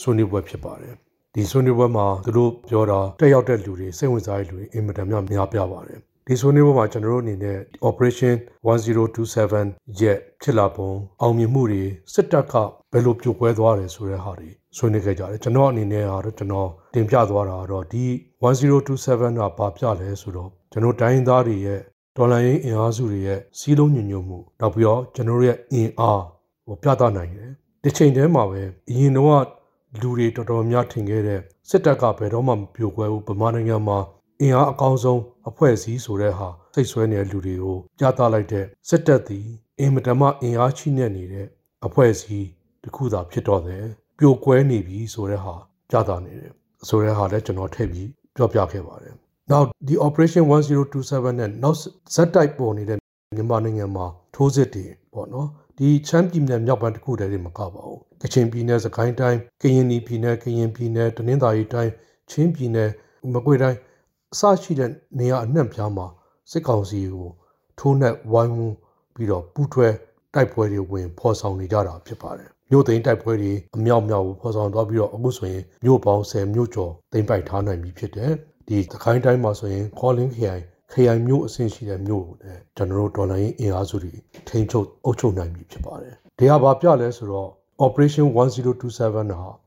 [0.00, 0.94] ဆွေးနွေးပွဲဖြစ်ပါတယ်
[1.34, 8.34] ဒီဆွေးနွေးပွဲမှာသူတို့ပြောတာတက်ရောက်တဲ့လူတွေစိတ်ဝင်စားတဲ့လူတွေအင်မတန်များများပြပါတယ်ဒီဆွေးနွေးပွဲမှာကျွန်တော်တို့အနေနဲ့ Operation
[8.66, 10.90] 1027ရဲ့ဖြစ်လာပုံ
[11.20, 12.54] အောင်မြင်မှုတွေစစ်တပ်က
[12.92, 18.04] ဘယ်လိုပြိုကွဲသွားတယ်ဆိုတဲ့ဟာတွေဆွေးနွေးခဲ့ကြတယ်ကျွန်တော်အနေနဲ့ကတော့ကျွန်တော်တင်ပြသွားတာကတော့ဒီ
[18.42, 21.80] 1027ကဘာပြလဲဆိုတော့ကျွန်တော်တိုင်းသားတွေရဲ့
[22.16, 26.22] ဒေါ်လာရင်းအင်အားစုတွေရဲ့စီးလုံးညွညွတ်မှုနောက်ပြီးတော့ကျွန်တော်တို့ရဲ့အင်အား
[26.66, 27.50] ကိုပြသနိုင်တယ်
[27.82, 29.44] ဒီချိန်တည်းမှာပဲအရင်တော့
[30.00, 33.98] လူတွေတော်တော်များထင်ခဲ့တဲ့စစ်တပ်ကဘယ်တော့မှမပြိုကွဲဘူးဗမာနိုင်ငံမှာ
[34.40, 39.46] အင်အားအကောင်းဆုံးအဖွဲ့အစည်းဆိုတဲ့ဟာစိတ်ဆွဲနေတဲ့လူတွေကိုပြသလိုက်တဲ့စစ်တပ်သည်
[39.80, 41.46] အင်မတန်မှအင်အားချိနဲ့နေတဲ့
[41.86, 42.48] အဖွဲ့အစည်း
[42.82, 43.84] တစ်ခုသာဖြစ်တော့တယ်
[44.18, 45.54] ပြိုကွဲနေပြီဆိုတဲ့ဟာ
[45.90, 46.52] ပြသနေတယ်
[46.88, 49.14] ဆိုတဲ့ဟာလည်းကျွန်တော်ထည့်ပြီးပြောပြခဲ့ပါတယ်
[49.50, 50.44] နောက်ဒီ operation
[50.90, 51.78] 1027နဲ့နောက်
[52.14, 52.98] ဇက်တိုက်ပေါ်နေတဲ့
[53.36, 61.92] မြန်မာနိုင်ငံမှာထိုးစစ်တွေပေါ့နော်ဒီချမ်းပြည်နယ်မြောက်ပိုင်းတစ်ခုတည်းတွေမကပါဘူးကချင်ပြည်နယ်စကိုင်းတိုင်းကရင်ပြည်နယ်ကရင်ပြည်နယ်တနင်္သာရီတိုင်း
[62.30, 62.90] ချင်းပြည်နယ်
[63.32, 63.78] မကွေးတိုင်း
[64.32, 66.06] အစရှိတဲ့နေရာအနှံ့ပြားမှာ
[66.50, 67.28] စစ်ကောင်စီကို
[67.78, 68.76] ထိုးနှက်ဝိုင်းဝန်း
[69.14, 69.88] ပြီးတော့ပူးထွဲ
[70.34, 78.32] တိုက်ပွဲတွေဝင်ဖော်ဆောင်နေကြတာဖြစ်ပါတယ်မြို့သိမ်းတိုက်ပွဲတွေအမြောက်မြောက်ကိုဖော်ဆောင်သွားပြီးတော့အခုဆိုရင်မြို့ပေါင်း10မြို့ကျော်သိမ်းပိုက်ထားနိုင်ပြီဖြစ်တယ်
[78.70, 80.62] ဒီသခိုင်းတိုင်းမှာဆိုရင်ခေါ်လင်းခရိုင်
[80.92, 84.12] ခရိုင်မြို့အဆင့်ရှိတဲ့မြို့ကိုလည်းကျွန်တော်တို့ဒေါ်လာရင်းအင်အားစုတွေ
[84.48, 87.50] ထိန်းချုပ်အုပ်ချုပ်နိုင်ပြီဖြစ်ပါတယ်ဒီဟာဘာပြလဲဆိုတော့
[87.86, 89.22] Operation 1027ဟာ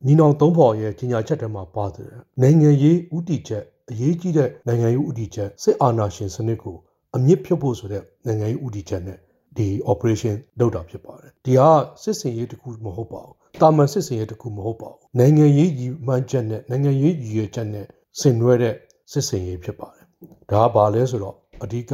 [0.06, 2.10] ညီနောင်သုံးဖော်ရဲ့ကြီးညာချက်ထဲမှာပါတယ်
[2.42, 6.78] နိုင်ငံရေးဥတီချက်အရေးကြီးတဲ့နိုင်ငံရေးဥတီချက်စစ်အာဏာရှင်စနစ်ကို
[7.16, 9.18] အမြင့်ဖြုတ်ဖို့ဆိုတဲ့နိုင်ငံရေးဥတီချက်နဲ့
[9.58, 11.70] ဒီ operation လုပ်တာဖြစ်ပါတယ်ဒီဟာ
[12.02, 17.86] စစ်စင်ရေးတစ်ခုမဟုတ်ပါဘူးတာမန်စစ်စင်ရေးတစ်ခုမဟုတ်ပါဘူးနိုင်ငံရေးရည်မှန်းချက်နဲ့နိုင်ငံရေးရည်ရွယ်ချက်နဲ့
[18.20, 18.76] ဆင်နွှဲတဲ့
[19.12, 20.06] စစ်စင်ရေးဖြစ်ပါတယ်
[20.52, 21.94] ဒါကဘာလဲဆိုတော့အဓိကက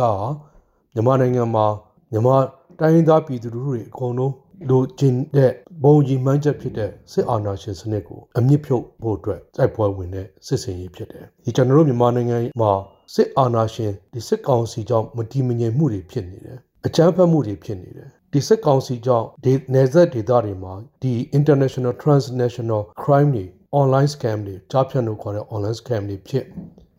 [0.93, 1.65] မြန်မာနိုင်ငံမှာ
[2.11, 2.35] မြန်မာ
[2.79, 4.33] တိုင်းရင်းသားပြည်သူလူထုတွေအကုန်လုံး
[4.69, 5.51] လိုချင်တဲ့
[5.83, 12.71] ဘုံကြီးမှန်းချက်ဖြစ်တဲ့စစ်အာဏာရှင်စနစ်ကိုအမြင့်ဖြုတ်ဖို့အတွက်တိုက်ပွဲဝင်တဲ့စစ်စင်ရေးဖြစ်တယ်ဒီကျွန်တော်တို့မြန်မာနိုင်ငံမှာ
[13.13, 23.45] စစ်အာဏာရှင်ဒီစစ်ကောင်စီကြောင့်မတည်မငြိမ်မှုတွေဖြစ်နေတယ်အကြမ်းဖက်မှုတွေဖြစ်နေတယ်ဒီစစ်ကောင်စီကြောင့်ဒီနယ်စပ်ဒေသတွေမှာဒီ international transnational crime တွေ
[23.81, 26.45] online scam တွေကြားဖြတ်လို့ခေါ်တဲ့ online scam တွေဖြစ်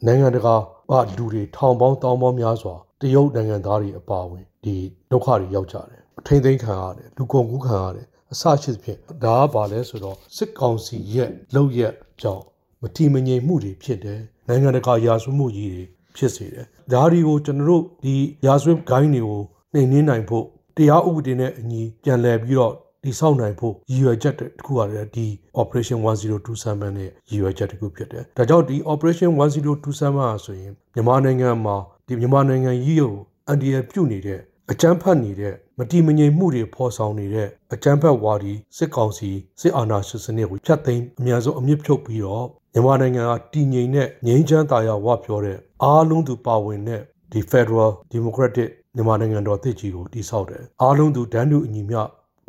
[0.07, 0.55] နိုင်ငံတကာ
[0.91, 4.77] ကလူတွေထောင်ပေါင်းတောင်းပေါင်းများစွာတရုတ်နိုင်ငံသားတွေအပါအဝင်ဒီ
[5.11, 12.45] ဒုက္ခတွေရောက်ကြတယ်အထိမ့်သိမ်းခံရတယ်လူကုန်ကူးခံရတယ်အစရှိသဖြင့်ဒါကဘာလဲဆိုတော့စစ်ကောင်စီရဲ့လုပ်ရက်ကြောင့်
[12.83, 15.85] မတိမငြိမ်မှုတွေဖြစ်တယ်နိုင်ငံတကာရာဇဝမှုကြီးတွေ
[16.17, 18.15] ဖြစ်စေတယ်ဒါတွေကိုကျွန်တော်တို့ဒီ
[18.47, 19.41] ရာဇဝဂိုင်းတွေကို
[19.73, 20.45] နှိမ်နင်းနိုင်ဖို့
[20.77, 25.27] တရားဥပဒေနဲ့အညီပြန်လည်ပြီးတော့ ဒီဆောက်နိုင်ဖို့ရည်ရွယ်ချက်တစ်ခုကလည်းဒီ
[25.61, 31.77] operation 1027နဲ့ရည်ရွယ်ချက်တစ်ခုဖြစ်တယ်ဒါကြောင့်ဒီ operation 1027ဟာဆိုရင်မြန်မာနိုင်ငံမှာ
[32.07, 33.15] ဒီမြန်မာနိုင်ငံကြီးကို
[33.47, 34.41] အန်ဒီရပြုတ်နေတဲ့
[34.71, 39.31] အကြမ်းဖက်နေတဲ့မတိမငြိမ်မှုတွေဖော်ဆောင်နေတဲ့အကြမ်းဖက်ဝါဒီစစ်ကောင်စီ
[39.61, 47.01] စစ်အာဏာရှင်စနစ်ကိုဖျက်သိမ်းအများဆုံးအမြင့်ဖြုတ်ပြီးတော့မြန်မာနိုင်ငံကတည်ငြိမ်တဲ့ငြိမ်းချမ်းသာယာဝပြောတဲ့အားလုံးသူပါဝင်တဲ့
[47.33, 52.01] ဒီ Federal Democratic မြန်မာနိုင်ငံတော်တည်ကြီးကိုတည်ဆောက်တယ်အားလုံးသူဒန်းတူအညီမျှ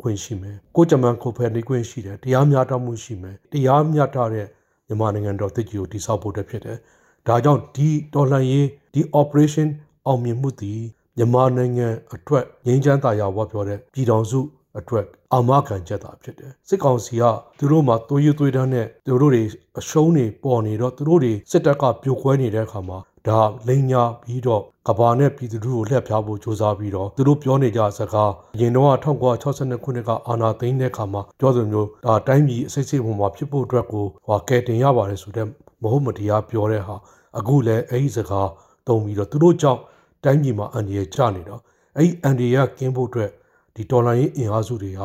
[0.02, 4.46] ခွင့်ရှိမယ်ကိုကြမန်ကိုဖယ်နေခွင့်ရှိတယ်တရားမျှတမှုရှိမယ်တရားမျှတတဲ့
[4.86, 6.78] မြန်မာနိုင်ငံတော်တည်ကြီးကိုတည်ဆောက်ဖို့တည်းဖြစ်တယ်
[7.26, 9.68] ဒါကြောင့်ဒီတော်လှန်ရေးဒီ operation
[10.06, 10.80] အောင်မြင်မှုသည်
[11.16, 14.40] မြန်မာနိုင်ငံအတွက်ငြိမ်းချမ်းသာယာဝပြောတဲ့ပြည်တော်စု
[14.78, 17.24] အတွက်အာမခံချက်သာဖြစ်တယ်စစ်ကောင်စီက
[17.58, 19.42] သူတို့မှာသွေးရသွေးတန်းနဲ့သူတို့တွေ
[19.78, 35.46] အရှုံးတွေပေါ်နေတော့သူတို့တွေစစ်တပ်ကပြိုကွဲနေတဲ့အခါမှာ ဒါလိန်ညာပြီးတော့ကဘာနဲ့ပြည်သူတို့ကိုလှည့်ဖျားဖို့စ조사ပြီးတော့သူတို့ပြောနေကြစကားအရင်တော့1962ခုနှစ်ကအာဏာသိမ်းတဲ့အခါမှာပြောဆိုမျိုးဒါတိုင်းပြည်အစိတ်စိတ်ပုံမှာဖြစ်ဖို့အတွက်ကိုဟောကဲတင်ရပါတယ်ဆိုတဲ့
[35.82, 36.96] မဟုတ်မတရားပြောတဲ့ဟာ
[37.38, 38.48] အခုလည်းအဲ့ဒီစကား
[38.88, 39.80] တုံပြီးတော့သူတို့ကြောင့်
[40.24, 41.60] တိုင်းပြည်မှာအန်ဒီရဲ့ကြနေတော့
[41.96, 43.30] အဲ့ဒီအန်ဒီရဲ့ကင်းဖို့အတွက်
[43.76, 45.00] ဒီဒေါ်လာရင်းအင်အားစုတွေက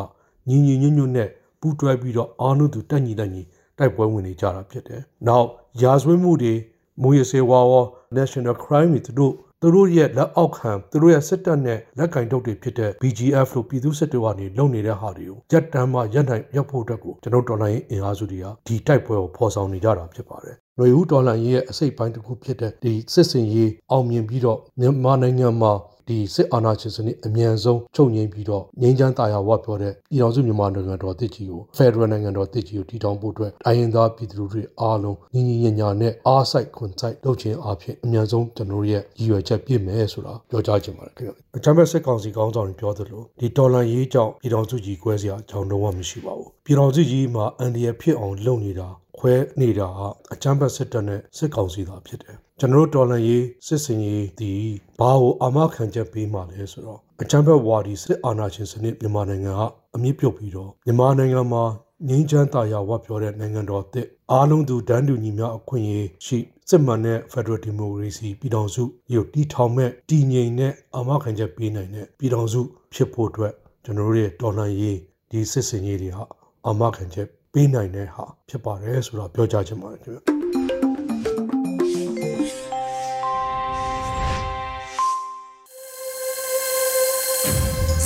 [0.48, 1.30] ညီညီညွတ်ညွတ်နဲ့
[1.62, 3.42] ပူးတွဲပြီးတော့အာနုသူတက်ညီတက်ညီ
[3.78, 5.48] တိုက်ပွဲဝင်နေကြတာဖြစ်တယ်။နောက်
[5.82, 6.54] ရာဇဝတ်မှုတွေ
[7.02, 7.74] မူရစေဝါဝ
[8.18, 25.74] national crime တွေသူတို့သူတို့ရဲ့လက်အောက်ခံသူတို့ရဲ့စစ်တပ်နဲ့လက်ကင်တုပ်တွေဖြစ်တဲ့ BGF လို့ပြည်သူစစ်တွေကနေလုပ်နေတဲ့ဟာတွေကိုရက်တမ်းမှရက်နိုင်ရက်ဖို့အတွက်ကိုကျွန်တော်တော်လိုင်းအင်အားစုတွေကဒီတိုက်ပွဲကိုဖော်ဆောင်နေကြတာဖြစ်ပါတယ်။ຫນွေဦးတော်လှန်ရေးရဲ့အစိတ်ပိုင်းတစ်ခုဖြစ်တဲ့ဒီစစ်စင်ရေးအောင်မြင်ပြီးတော့မြန်မာနိုင်ငံမှာ
[26.08, 49.88] ဒီစစ်အာဏာရှင်စနစ်အမြန်ဆုံးချုပ်ငြိမ်းပြီးတော့ငြိမ်းချမ်းသာယာဝပြောတဲ့ပြည်တော်စုမြန်မာနိုင်ငံတော်တည်ကြီးကိုဖက်ဒရယ်နိုင်ငံတော်တည်ကြီးကိုတည်ထောင်ဖို့အတွက်တိုင်းရင်းသားပြည်သူတွေအားလုံးညီညီညညာနဲ့အားစိုက်ခွန်စိုက်လုပ်ခြင်းအပြင်အမြန်ဆုံးကျွန်တော်ရဲ့ရည်ရွယ်ချက်ပြည့်မယ်ဆိုတာပြောကြားချင်ပါတယ်ခင်ဗျ။အချမ်းဘက်စစ်ကောင်စီကောင်းဆောင်တွေပြောသလိုဒီဒေါ်လာရေးကြောင့်ပြည်တော်စုကြီးကွဲစရာအကြောင်းတော့မရှိပါဘူး။ပြည်တော်စုကြီးမှာအန်ဒီရဖြစ်အောင်လုပ်နေတာခွဲနေတာ
[50.34, 54.52] အချမ်းဘက်စစ်တပ်နဲ့စစ်ကောင်စီသာဖြစ်တယ် ကျွန်တော်တို့တော်လှန်ရေးစစ်စင်ရေးဒီ
[55.00, 59.62] ဘာကိုအာမခံချက်ပေးမှလဲဆိုတော့အချမ်းဘက်ဝါဒီစစ်အာဏာရှင်စနစ်မြန်မာနိုင်ငံက
[59.96, 61.64] အမြင့်ပြုတ်ပြီးတော့မြန်မာနိုင်ငံမှာ
[62.08, 66.38] ငြိမ်းချမ်းသာယာဝပြောတဲ့နိုင်ငံတော်အသစ်အားလုံးသူတန်းတူညီမျှအခွင့်အရေးရှိ
[66.70, 72.62] စစ်မှန်တဲ့ Federal Democracy ပြည်ထောင်စုရုပ်တည်ထောင်မဲ့တည်ငြိမ်တဲ့အာမခံချက်ပေးနိုင်တဲ့ပြည်ထောင်စု
[72.94, 73.54] ဖြစ်ဖို့အတွက်
[73.86, 74.98] ကျွန်တော်တို့ရဲ့တော်လှန်ရေး
[75.32, 76.26] ဒီစစ်စင်ရေးတွေဟာ
[76.66, 80.37] အာမခံချက်ပေးနိုင်တဲ့ဟာဖြစ်ပါတယ်ဆိုတော့ပြောကြားချင်ပါတယ်ခင်ဗျ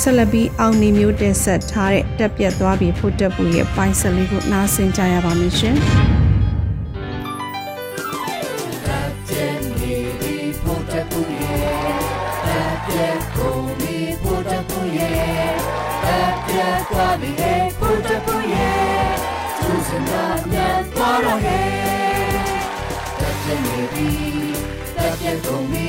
[0.02, 5.76] ဆက်လက်ပြီးအောင်နေမျိုးတင်ဆက်ထားတဲ့တက်ပြက်သွားပြီးဖို့တက်ပူရဲ့ပိုင်းဆက်လေးကိုနားဆင်ကြရပါမယ်ရှင်။
[16.90, 19.12] သွားပြီဟဲ့ဖို့တက်ပူရဲ့
[19.58, 21.68] သူစင်တာညံသွားတော့ဟဲ့
[23.20, 24.10] တက်ပြက်နေပြီ
[24.96, 25.88] တက်ပြက်ကုန်ပြီ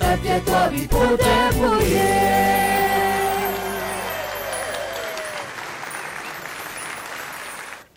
[0.00, 2.85] တက်ပြက်သွားပြီဖို့တက်ပူရဲ့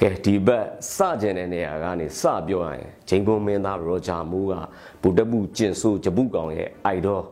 [0.02, 4.54] ကဲဒီဘက်စကျင်တဲ့နေရာကနေစပြောရရင်ဂျိန်ဘုံမင်းသားရောဂျာမူးက
[5.02, 7.24] ဗုဒ္ဓဘုကျင်ဆိုးဂျပုကောင်ရဲ့အိုက်တော်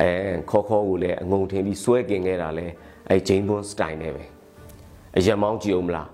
[0.00, 0.10] အဲ
[0.50, 2.66] ခေါ်ခေါ်ကိုလည်းအငုံထင်ပြီးစွဲกินခဲ့တာလဲ
[3.08, 4.24] အဲဂျိန်ဘွန်စတိုင်နဲ့ပဲ
[5.16, 6.08] အယံမောင်းကြည့်အောင်မလား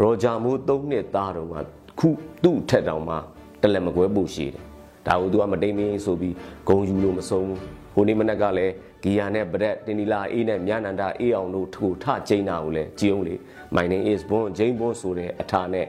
[0.00, 1.54] ရောဂျာမိုး၃နှစ်သားတော့က
[1.98, 2.08] ခု
[2.42, 3.16] သူ့ထက်တောင်မှ
[3.62, 4.64] တလက်မကွဲပို့ရှိတယ်
[5.06, 6.34] ဒါကိုသူကမတိမ်မင်းဆိုပြီး
[6.68, 7.58] ဂုံယူလို့မဆုံးဘူး
[7.94, 13.34] ဟိုနေ့မနက်ကလည်း ဂီယာနဲ့ဗရက်တင်နီလာအေးနဲ့မြနန္ဒအေးအောင်တို့ထိုထကျင်းတာကိုလည်းကြည်အောင်လေ
[13.76, 15.86] my name is bon ဂျိန်းဘွန်ဆိုတဲ့အထာနဲ့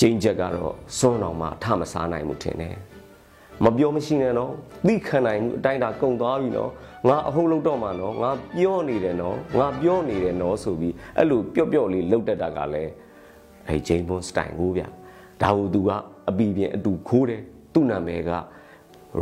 [0.00, 2.76] ကျင်းချက်ကတော့စွန်းတော်မှထမစားနိုင်မှုထင်တယ်
[3.64, 4.52] မပြောမရှိနဲ့နော်
[4.86, 6.70] သိခံနိုင်မှုအတိုင်းတာကုံသွားပြီနော်
[7.08, 12.92] ငါအဟုတ်လို့တော့မှနော်ငါပြောနေတယ်နော်ငါပြောနေတယ်နော်ဆိုပြီးအဲ့လိုပျော့ပျော့လေးလှုပ်တတ်တာကလည်း
[13.68, 14.82] အဲဂျိန်းဘွန်စတိုင်ကိုဗျ
[15.42, 15.90] ဒါဟိုသူက
[16.28, 17.42] အပီပြင်အတူခိုးတယ်
[17.72, 18.30] သူ့နာမည်က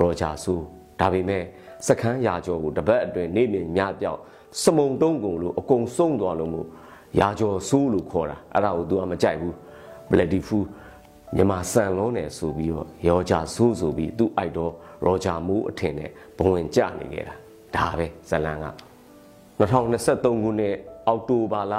[0.01, 0.55] ရောဂျာဆူ
[1.01, 1.42] ဒါပေမဲ့
[1.87, 4.21] စခန်းရာကျော်ကိုတပတ်အတွင်းနေမြင်ညပြောက်
[4.62, 6.66] စမုံတုံးကုန်လို့အကုန်ဆုံးသွားလို့မို့
[7.21, 9.55] ရာကျော်ဆိုးလို့ခေါ်တာအဲ့ဒါကိုသူကမကြိုက်ဘူး
[10.11, 10.64] bloody fool
[11.37, 14.73] မြန်မာစံလုံးနယ်ဆိုပြီးတော့ရောဂျာဆိုးဆိုပြီးသူ့အိုက်တော့
[15.05, 17.35] ရောဂျာမိုးအထင်နဲ့ဘဝင်ကြနေခဲ့တာ
[17.77, 18.66] ဒါပဲဇလန်က
[19.59, 20.75] 2023ခုနှစ်
[21.07, 21.75] အောက်တိုဘာလ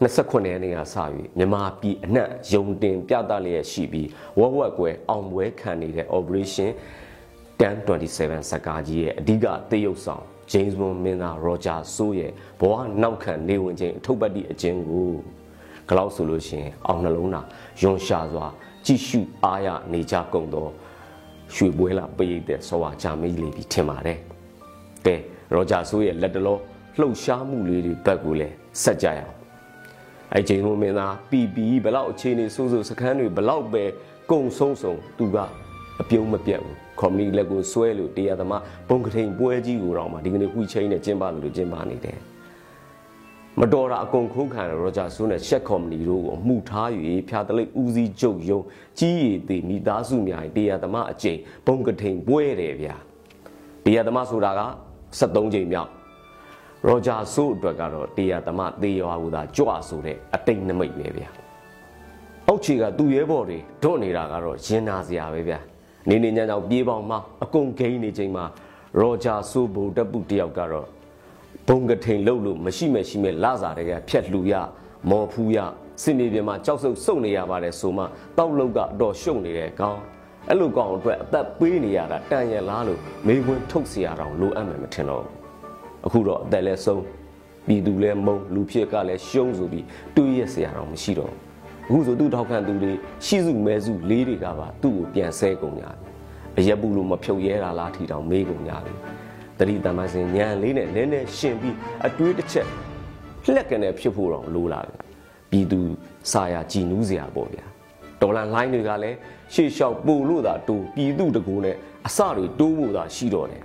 [0.00, 6.70] 29ရက်နေ့ကစပြီးမြန်မာပြည်အနှံ့ယုံတင်ပြသလျက်ရှိပြီးဝက်ဝက်ကွယ်အောင်ပွဲခံနေတဲ့ operation
[7.60, 15.10] 1027စကားကြီးရဲ့အဓိကသေရုပ်ဆောင် James Bond မင်းသား Roger So ရဲ့ဘဝနောက်ခံနေဝင်ခြင်းအထုပ်ပတ်တိအကျဉ်းကို
[15.88, 17.46] ဂလောက်ဆိုလို့ရှိရင်အောင်နှလုံးသား
[17.80, 18.46] ယွန်ရှာစွာ
[18.86, 20.66] ကြည့်ရှုအားရနေကြကုန်သော
[21.54, 24.18] ရွှေပွဲလာပိတ်တဲ့ဆောဝါချာမေးလေးပြီးထင်ပါတယ်။
[25.06, 25.14] ကဲ
[25.52, 26.58] ရောဂျာဆိုးရဲ့လက်တလော
[27.00, 29.34] လှုပ်ရှားမှုလေးတွေဘက်ကိုလည်းဆက်ကြရအောင်။
[30.34, 33.84] အဲချိန်လုံးမင်းသား PPE ဘလောက်အခြေအနေစိုးစိုးစခန်းတွေဘလောက်ပဲ
[34.30, 35.36] ကုံဆုံးဆုံးသူက
[36.02, 42.18] အပြုံးမပြတ်ဘူး။ community လက်ကိုဆွဲလို့တရားသမားဘုံကထိန်ပွဲကြီးကိုတော့မှဒီကနေ့ဝှီချင်းနဲ့ကျင်းပလို့ကျင်းပနေတယ်။
[43.60, 46.88] မတော်တာအကုန်ခုခံရောဂျာဆိုးနဲ့ရှက်ကော်မနီတို့ကိုအမှုထား၍
[47.28, 48.60] ဖျားတလိပ်ဦးစီးချုပ်ယုံ
[48.98, 52.96] ကြီးရည်သေးမိသားစုများတရားသမားအကျိန်ဘုံကထိန်ပွဲတယ်ဗျာ
[53.84, 54.62] တရားသမားဆိုတာက
[55.20, 55.90] 73ချိန်မြောက်
[56.86, 61.30] ရောဂျာဆိုးအတွက်ကတော့တရားသမားသေရွာကိုသာကြွဆိုတဲ့အတိတ်နမိတ်ပဲဗျာ
[62.48, 65.58] အောက်ခြေကသူ့ရဲဘော်တွေဒွတ်နေတာကတော့ရင်နာစရာပဲဗျာ
[66.09, 68.45] နေနေညံ့ညောင်ပြေးပေါင်းမှအကုန်ဂိမ်းနေချိန်မှာ
[68.99, 70.87] ရောဂျာဆိုးဘူတက်ပုတယောက်ကတော့
[71.67, 74.53] ဘုံကထိန်လို့လို့မရှိမဲ့ရှိမဲ့လစာတွေကဖြက်လှူရ
[75.09, 75.57] မော်ဖူးရ
[76.01, 78.03] စင်မြေပြင်မှာကြောက်ဆုပ်စုပ်နေရပါတယ်ဆိုမှ
[78.37, 80.01] တောက်လုတ်ကအတော်ရှုံနေတဲ့ကောင်း
[80.49, 85.25] အဲ့လိုကောင်အတွက်အသက်ပေးနေရတာတန်ရလားလို့မေးခွန်းထုတ်เสียတောင်လိုအပ်မယ်မထင်တော့
[86.05, 87.03] အခုတော့အသက်လည်းဆုံး
[87.67, 91.33] ပြည်သူလည်းမုံလူဖြစ်ကလည်းရှုံးဆိုပြီးတွေးရเสียတောင်မရှိတော့
[91.88, 92.92] အခုဆိုသူ့ထောက်ခံသူတွေ
[93.26, 95.96] ရှိစုမဲစုလေးတွေကပါသူ့ကိုပြန်ဆဲကုန်ကြတယ်
[96.58, 98.96] အရက်ဘူးလို့မဖြုတ်ရဲတာလားထီတောင်မေးကုန်ကြတယ်
[99.58, 102.68] တတိတမန်စင်ညံလေးနဲ့နည်းနည်းရှင်ပြီးအတွေးတစ်ချက်
[103.44, 104.98] လှက်ကနေဖြစ်ဖို့တော့လိုလာတယ်
[105.50, 105.80] ပြည်သူ
[106.32, 107.64] စာယာကြည်နူးစရာပေါ့ဗျာ
[108.20, 109.16] ဒေါ်လာလိုင်းတွေကလည်း
[109.54, 113.62] ရှေ့လျှောက်ပို့လို့သာတူပြည်သူတကူနဲ့အစတွေတိုးဖို့သာရှိတော့တယ်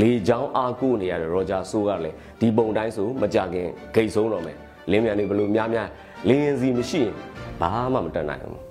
[0.00, 4.58] လေချောင်းအားကိုနေရတဲ့ရောဂျာဆိုးကလည်းဒီပုံတိုင်းဆိုမကြခင်ဂိတ်ဆုံးတော့မယ်
[4.90, 5.88] လင်းမြန်တွေဘလို့များများ
[6.28, 7.14] လင်းရင်စီမရှိရင်
[7.60, 8.62] ဘာမှမတတ်နိုင်ဘူး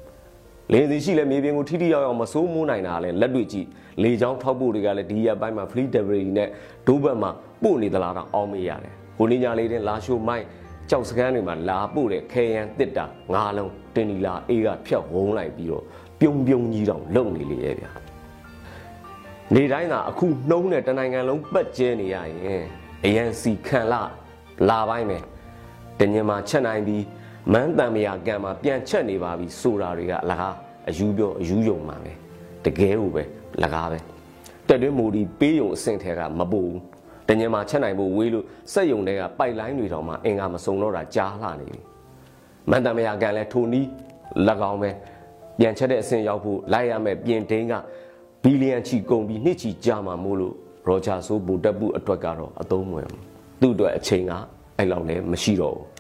[0.72, 3.68] လင်းစီရှိလဲမြေပြင်ကိုထိထိရောက်ရောက်မစိုးမိုးနိုင်တာလဲလက်တွေ့ကြည့်
[4.04, 6.50] လေချောင်းထောက်ဖို့တွေကလည်းဒီရက်ပိုင်းမှာ free delivery နဲ့
[6.88, 7.32] ဒိုးဘက်မှာ
[7.64, 10.46] ပို့နေသလားတော့အောင်းမေးရတယ်ဟိုနေ့ညလေးတင်လာရှိုးမိုင်း
[10.90, 15.84] ကြောက်စကန်းတွေမှာလာပို့တဲ့ခဲရန်တစ်တာငါးလုံးတင်နီလာအေးကဖြတ်ဝုံးလိုက်ပြီးတော့
[16.20, 17.92] ပြုံပြုံကြီးတောင်လုံနေလေရဲ့ဗျာ
[19.56, 22.64] နေတိုင်းသာအခုနှုံးတဲ့တနိုင်ငံလုံးပတ်ကျဲနေရရင်
[23.06, 24.02] အရန်စီခံလာ
[24.70, 25.18] လာပိုင်းပဲ
[26.00, 27.04] တညမှာချက်နိုင်ပြီး
[27.54, 30.56] မန်းတံမယာကံမှာပြန်ချက်နေပါပြီဆိုတာတွေကအလကား
[30.90, 32.12] အယူပြောအယူယုံမှာပဲ
[32.66, 33.24] တကယ်ကိုပဲ
[33.64, 34.00] လကားပဲ
[34.68, 36.80] တက်တွင်းမူဒီပေးယုံအဆင့်ထဲကမပူဘူး
[37.28, 41.80] တညမှာချက်နိုင်ဖို့ဝေးလို့စက်ယုံတွေကပိုက်လိုင်းတွေတောင်မှအင်္ဂါမစုံတော့တာကြားလှနေပြီ
[42.70, 43.86] မန်တမယာကန်လဲထိုနီး၎
[44.72, 44.90] င်းပဲ
[45.60, 47.74] ပြန်ချက်တဲ့အဆင့်ရောက်ဖို့လိုက်ရမယ်ပြင်ဒင်းက
[48.44, 50.56] ဘီလီယံချီကုန်ပြီးနှစ်ချီကြာမှာမို့လို့
[50.88, 53.10] ရောဂျာဆိုဘူတက်ပူအတွက်ကတော့အသုံးဝင်
[53.62, 54.32] သူ့အတွက်အချိန်က
[54.78, 55.99] အဲ့လောက်လည်းမရှိတော့ဘူး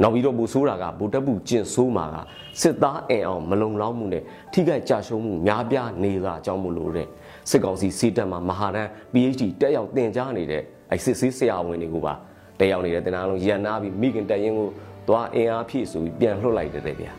[0.00, 2.16] နောက်ပြီးတော့ဘူဆိုးတာကဘူတက်ပူကျင့်ဆိုးမှာက
[2.60, 7.08] စစ်သားအင်အောင်မလုံလောက်မှုနဲ့ထိခိုက်ကြရှုံးမှုများပြားနေတာအကြောင်းမို့လို့တဲ့
[7.50, 12.14] စစ်ကောင်စီစီတက်မှာမဟာတန်း PhD တက်ရောက်သင်ကြားနေတဲ့အဲစစ်ဆေးဆရာဝန်တွေကိုပါ
[12.58, 14.68] တက်ရောက်နေတဲ့တင်အားလုံးရန်နာပြီးမိခင်တက်ရင်ကို
[15.08, 17.12] သွားအင်အားဖြည့်ဆိုပြီးပြန်လွှတ်လိုက်တယ်တဲ့ဗျာ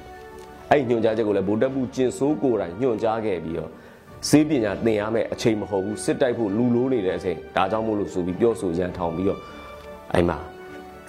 [0.71, 3.71] အဲ့ညွှန်ကြားချက်ကိုလည်းဗိုလ်တပ်ဘူးကျင်ဆိုးကိုယ်တိုင်ညွှန်ကြားခဲ့ပြီးတော့
[4.29, 9.39] စေးပညာသင်ရမယ့်အချိန်မဟုတ်ဘူးစစ်တိုက်ဖို့လူလိုနေတဲ့အချိန်ဒါကြောင့်မို့လို့ဆိုပြီးပြောဆိုရန်ထောင်ပြီးတော့
[10.13, 10.37] အဲ့မှာ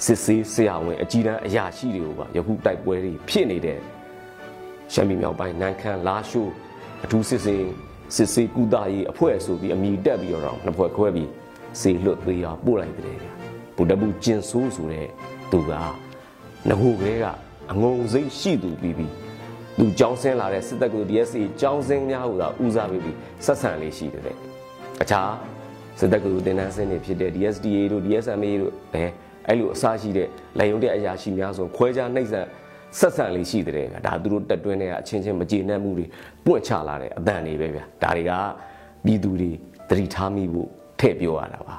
[0.02, 3.78] စစ်ဆေးဆရာဝန်အကြီးတန်းအရာရှိတွေကိုပါယခုတိုက်ပွဲတွေဖြစ်နေတဲ့
[4.92, 6.52] ရှမ်းပြည်မြောက်ပိုင်းနန်းခမ်းလာရှိုး
[7.04, 7.64] အထူးစစ်စင်
[8.14, 11.30] စစ်စေးကုသရေးအဖွဲ့ဆိုပြီးအမိတက်ပြီးတော့နှစ်ဖွဲ့ခွဲပြီး
[11.80, 13.32] စေလွတ်သေးရပို့လိုက်တယ်ဗျာ
[13.76, 15.06] ဗုဒ္ဓဘူးကျင်ဆိုးဆိုတဲ့
[15.50, 15.72] သူက
[16.68, 17.24] ငဟုကလေးက
[17.72, 19.12] အငုံစိတ်ရှိသူပြီးပြီး
[19.78, 24.36] သူကြောင်းဆင်းလာတဲ့စစ်တပ်က DSA ကြောင်းဆင်းများဟူတာဦးစားပေးပြီးဆက်ဆံလေးရှိတယ်တဲ့
[25.02, 25.30] အခြား
[25.98, 29.04] စစ်တပ်ကတင်နန်းစင်းတွေဖြစ်တဲ့ DSDA တို့ DSMA တို့အဲ
[29.48, 30.28] အဲ့လိုအစားရှိတဲ့
[30.58, 32.46] လက်ရုံတဲ့အရာရှိများဆိုခွဲခြားနှိမ့်ဆက်
[32.98, 36.06] ဆက်ဆံလေးရှိတဲ့ကဒါသူတို့တက်တွင်းတွေကအချင်းချင်းမကျေနပ်မှုတွေ
[36.44, 38.32] ပွင့်ချလာတဲ့အတန်တွေပဲဗျာဒါတွေက
[39.04, 39.50] ပြည်သူတွေ
[39.88, 40.68] သတိထားမိဖို့
[41.00, 41.76] ထည့်ပြောရတာပါ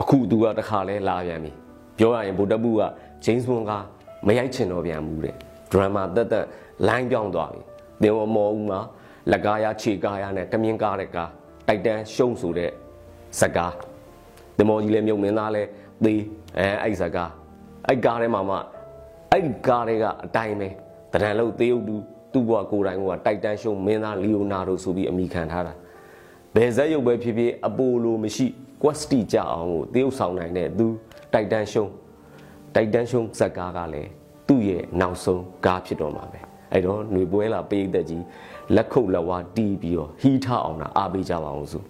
[0.00, 1.52] အခုသူကတခါလဲလာပြန်ပြီ
[1.98, 2.82] ပြောရရင်ဗိုလ်တပ်ဘူးက
[3.24, 3.72] ဂျိမ်းစ်ဘွန်က
[4.26, 5.34] မရိုက်ချင်တော့ပြန်ဘူးတဲ့
[5.72, 6.46] ဒရမာတက်တက်
[6.88, 7.62] လိုင်းပြောင်းသွားပြီ
[8.02, 8.80] သင်ဝမော်ဦးမှာ
[9.30, 11.30] လက်ကားရခြေကားရနဲ့တမင်ကားတဲ့ကား
[11.68, 12.70] တိုက်တန်းရှုံးဆိုတဲ့
[13.40, 13.74] ဇကား
[14.56, 15.68] သင်မော်ကြီးလည်းမြုံမင်းသားလည်း
[16.04, 16.22] သေး
[16.58, 17.30] အဲအဲ့ဇကား
[17.88, 18.56] အဲ့ကားထဲမှာမှ
[19.32, 20.68] အဲ့ကားတွေကအတိုင်းပဲ
[21.12, 21.94] တရံလို့သေယုတ်တူ
[22.32, 25.74] သူ့ဘဝကိုယ်တိုင်ကတိုက်တန်းရှုံးမင်းသားလီယိုနာဒိုဆိုပြီးအမိခံထားတာ
[26.54, 28.46] ဘယ်ဇက်ရုပ်ပဲဖြစ်ဖြစ်အပိုလိုမရှိ
[28.82, 30.86] quest ကြအောင်ကိုသေယုတ်ဆောင်နိုင်တဲ့သူ
[31.32, 31.90] တိုက်တန်းရှုံး
[32.74, 34.10] တိုက်တန်းရှုံးဇက်ကားကလည်း
[34.48, 36.40] သူ့ရဲ့နောက်ဆုံးကားဖြစ်တော့မှာပဲ
[36.72, 38.24] အဲ့တော့ຫນွေပွဲလာပေးသက်ကြီး
[38.76, 41.84] လက်ခုပ်လက်ဝါးတီးပြီးတော့ဟီးထအောင်တာအားပေးကြပါအောင်စို့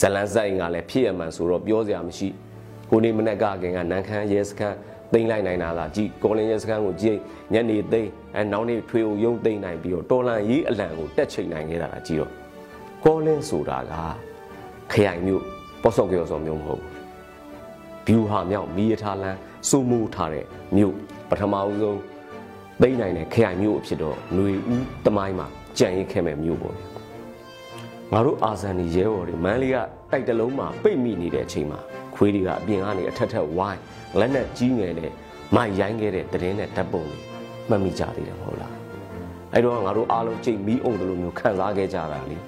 [0.00, 2.28] ဇလန်ဆိုင်ကလည်းဖြစ်ရမှန်ဆိုတော့ပြောစရာမရှိ
[2.90, 4.76] ကိုနေမနက်ကခင်ကနန်းခမ်းရဲစခန်း
[5.12, 7.18] သိမ်းလိုက်နိုင်တာလားကြည်ကောလင်းရဲစခန်းကိုကြည့်
[7.52, 12.32] ညနေသိမ်းအဲနောက်နေ့ထွေဦးရုံသိမ်းနိုင်ပြီးတော့တော်လန်ရေးအလံကိုတက်ချိတ်နိုင်ခဲ့တာကြည်တော့
[13.04, 13.92] ကောလင်းဆိုတာက
[14.92, 15.42] ခရိုင်မျိုး
[15.82, 16.98] ပေါ့ဆော့ကြော်စော်မျိုးမဟုတ်ဘူး
[18.06, 20.46] ဘျူဟာမြောက်မီးရထားလန်းစိုးမိုးထားတဲ့
[20.76, 20.94] မြို့
[21.30, 22.00] ပထမဦးဆုံး
[22.82, 25.46] သိမ်းနိုင်တဲ့ခရိုင်မျိုးအဖြစ်တော့ຫນွေဦးတမိုင်းမှာ
[25.78, 26.76] ကြံ့ရင်ခဲ့မဲ့မျိုးပေါ့
[28.12, 29.76] ငါတို့အာဇန်ဒီရဲဘော်တွေမန်းလေးက
[30.10, 31.80] တိုက်တလုံးမှာပိတ်မိနေတဲ့အချိန်မှာ
[32.18, 33.80] ခွေးတွေကအပြင်ကနေအထက်ထက်ဝိုင်း
[34.18, 35.12] လက်နဲ့ကြီးငယ်နဲ့
[35.54, 37.18] မိုက်ရိုင်းခဲ့တဲ့တရင်နဲ့ဓာတ်ပုံတွေ
[37.68, 38.72] မှတ်မိကြသေးတယ်မဟုတ်လား
[39.52, 42.38] အဲ့တော့ငါတို့အားလုံးကြိတ်မီးအောင်တယ်လို့မျိုးခံစားခဲ့ကြတာလေ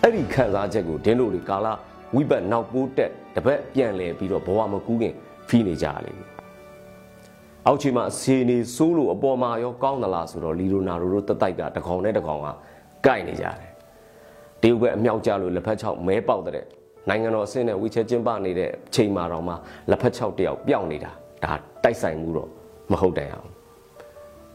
[0.00, 1.72] အဲ့ဒီခံစားချက်ကိုဒင်းတို့တွေကာလာ
[2.14, 5.14] ဝိဘတ်နောက်ပိုးတက်တပတ်ပြန်လဲပြီးတော့ဘဝမကူးခင်
[5.48, 6.30] ဖီးနေကြရလိမ့်မယ်
[7.66, 12.48] အောက်ခြေမှာဆေနေဆိုးလို့အပေါ်မှာရောကောင်းသလားဆိုတော့လီရိုနာရိုတို့တက်တိုက်ကတကောင်နဲ့တကောင်က
[13.06, 13.56] ကိုက်နေကြတယ်
[14.62, 16.66] တရုတ်ကအမြောက်ကြလို့လက်ဖက်ချောက်မဲပေါက်တဲ့
[17.08, 19.54] နိုင်ငံတော်အဆင့်နဲ့ဝီချဲကျင်းပနေတဲ့အချိန်မှာတော့မှ
[19.90, 21.10] လက်ဖက်ချောက်တယောက်ပျောက်နေတာ
[21.44, 22.48] ဒါတိုက်ဆိုင်မှုတော့
[22.92, 23.50] မဟုတ်တယ်အောင်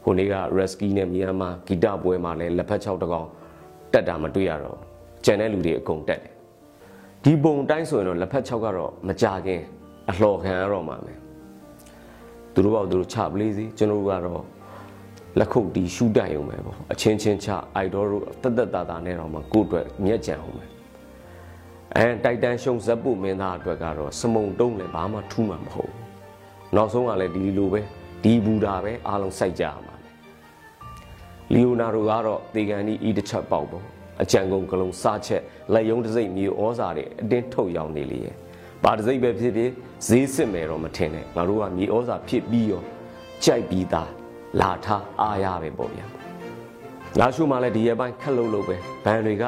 [0.04, 3.28] ဟိုနေ့က rescue နဲ့မြန်မာဂီတပွဲမှာလည်းလက်ဖက်ချောက်တကောင်
[3.94, 4.78] တက်တာမတွေ့ရတော့
[5.26, 6.34] ကျန်တဲ့လူတွေအကုန်တက်တယ်
[7.24, 9.62] ဒီပုံတိုင်းဆိုရင်တော့လက်ဖက်ချောက်ကတော့မကြခင်
[10.10, 11.20] အလှော်ခံရတော့မှာမယ်
[12.54, 14.44] သူတို့ကသူတို့ချပလေးစီကျွန်တော်တို့ကတော့
[15.40, 20.64] လက်ခုပ်တီးရှူတိုင်အောင်ပဲပေါ့အချင်းချင်းချအိုက်ဒေါ်တို့တက်တက်တာတာနဲ့တော့မှကိုယ့်အတွက်မြက်ကြံအောင်ပဲ
[21.97, 27.82] အဲတိုက်တန်ရှုံဇက်ပုမင်းသားအတွက်ကတော့စမုံတုံးလည်းဘာမှထူးမှာမဟုတ်ဘူးနောက်ဆုံးကလည်းဒီလိုပဲ
[28.23, 29.95] ဒီဘူတာပဲအားလုံးစိုက်ကြရမှာ
[31.54, 33.84] လီယိုနာဒိုကတော့တေဂန်ဒီဤတစ်ချက်ပေါက်ပေါ့
[34.21, 35.41] အကြံကုန်ကလုံးစားချက်
[35.73, 38.36] လက်ယုံတစ်စိတ်မျိုးဩဇာတွေအတင်းထုတ်ရောင်းနေလေရဲ့
[38.84, 39.71] ဘာတစ်စိတ်ပဲဖြစ်ဖြစ်
[40.08, 42.82] ဈေးစစ်မယ်တော့မထင်နဲ့ငါတို့ကမြေဩဇာဖြစ်ပြီးရော
[43.43, 44.12] ကြိုက်ပြီးသား
[44.62, 46.06] လာထားအားရပဲပေါ့ဗျာ
[47.19, 48.75] လာရှုမှလည်းဒီရဲ့ပိုင်းခက်လို့လို့ပဲ
[49.06, 49.43] ဘန်တွေက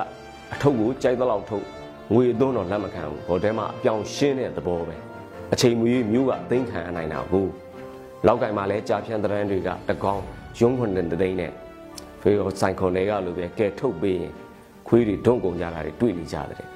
[0.53, 1.65] အထုပ်ကိုကြိုက်သလောက်ထုတ်
[2.13, 4.95] ငွေအသွန်းတော့လက်မခံဘူးဟိုတဲမှာအပြောင်ရှင်းတဲ့သဘောပဲ
[5.53, 7.47] အချိန်မီမျိုးကသိမ့်ခံနိုင်တာကို
[8.27, 10.23] လောက်ကင်မှာလည်းကြာဖြန့်တရန်းတွေကတကောင်း
[10.59, 11.51] ရုံးခွန်တဲ့တိန်နဲ့
[12.21, 14.33] ဖေရောဆိုင်ခွန်တွေကလို့ပဲကဲထုတ်ပေးရင်
[14.87, 16.67] ခွေးတွေဒုံကုန်ကြတာတွေတွေ့နေကြတယ်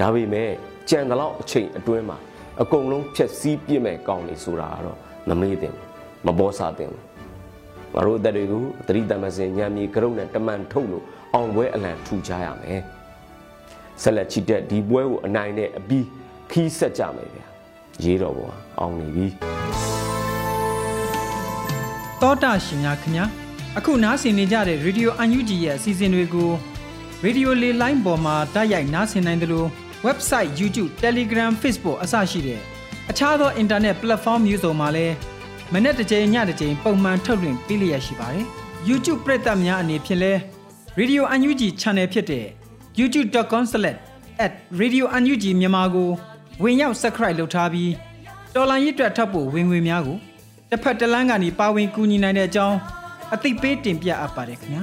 [0.00, 0.50] ဒါပေမဲ့
[0.90, 2.18] ကြံတလောက်အချိန်အတွင်းမှာ
[2.62, 7.02] အကုန်လုံးဖြက်စီးပြစ်မဲ့ကောင်းနေဆိုတာကတော့မမေ့သင့်ဘူးမဘောစာသင့်ဘူး
[7.94, 12.80] ငါတို့အသက်တွေကိုသတိတမစင်ညံမီကရုတ်နဲ့တမန်ထုတ်လို့အောင်ပွဲအလံထူကြရမယ်
[14.02, 16.06] ဆက်လက်ချီတက်ဒီပွဲကိုအနိုင်နဲ့အပြီး
[16.50, 17.44] ခီးဆက်ကြမယ်ဗျာ
[18.04, 19.26] ရေးတော်ဘောအောင်နေပြီ
[22.20, 23.24] တောတာရှင်များခင်ဗျာ
[23.78, 26.50] အခုနားဆင်နေကြတဲ့ Radio UNG ရဲ့အစီအစဉ်တွေကို
[27.24, 29.68] Radio လေလိုင်းပေါ်မှာတိုက်ရိုက်နားဆင်နိုင်တယ်လို့
[30.06, 32.60] website YouTube Telegram Facebook အစရှိတဲ့
[33.10, 35.14] အခြားသော internet platform မျိုးစုံမှာလည်း
[35.72, 38.46] မနေ့တစ်ချိန်ညတစ်ချိန်ပုံမှန်ထုတ်လွှင့်ပေးလျက်ရှိပါတယ်။
[38.88, 40.32] YouTube ပရိသတ်များအနေဖြင့်လဲ
[41.00, 42.46] Radio UNG Channel ဖြစ်တဲ့
[42.98, 46.08] youtube.com/radiounug မြန်မာကို
[46.62, 47.92] ဝင်ရောက် subscribe လုပ်ထားပြီး
[48.54, 50.18] တော်လိုင်းရစ်တွက်ထပ်ဖို့ဝင်ငွေများကို
[50.70, 52.76] တစ်ဖက်တစ်လမ်းကနေပါဝင်ကူညီနိုင်တဲ့အကြောင်း
[53.34, 54.82] အသိပေးတင်ပြအပ်ပါတယ်ခင်ဗျာ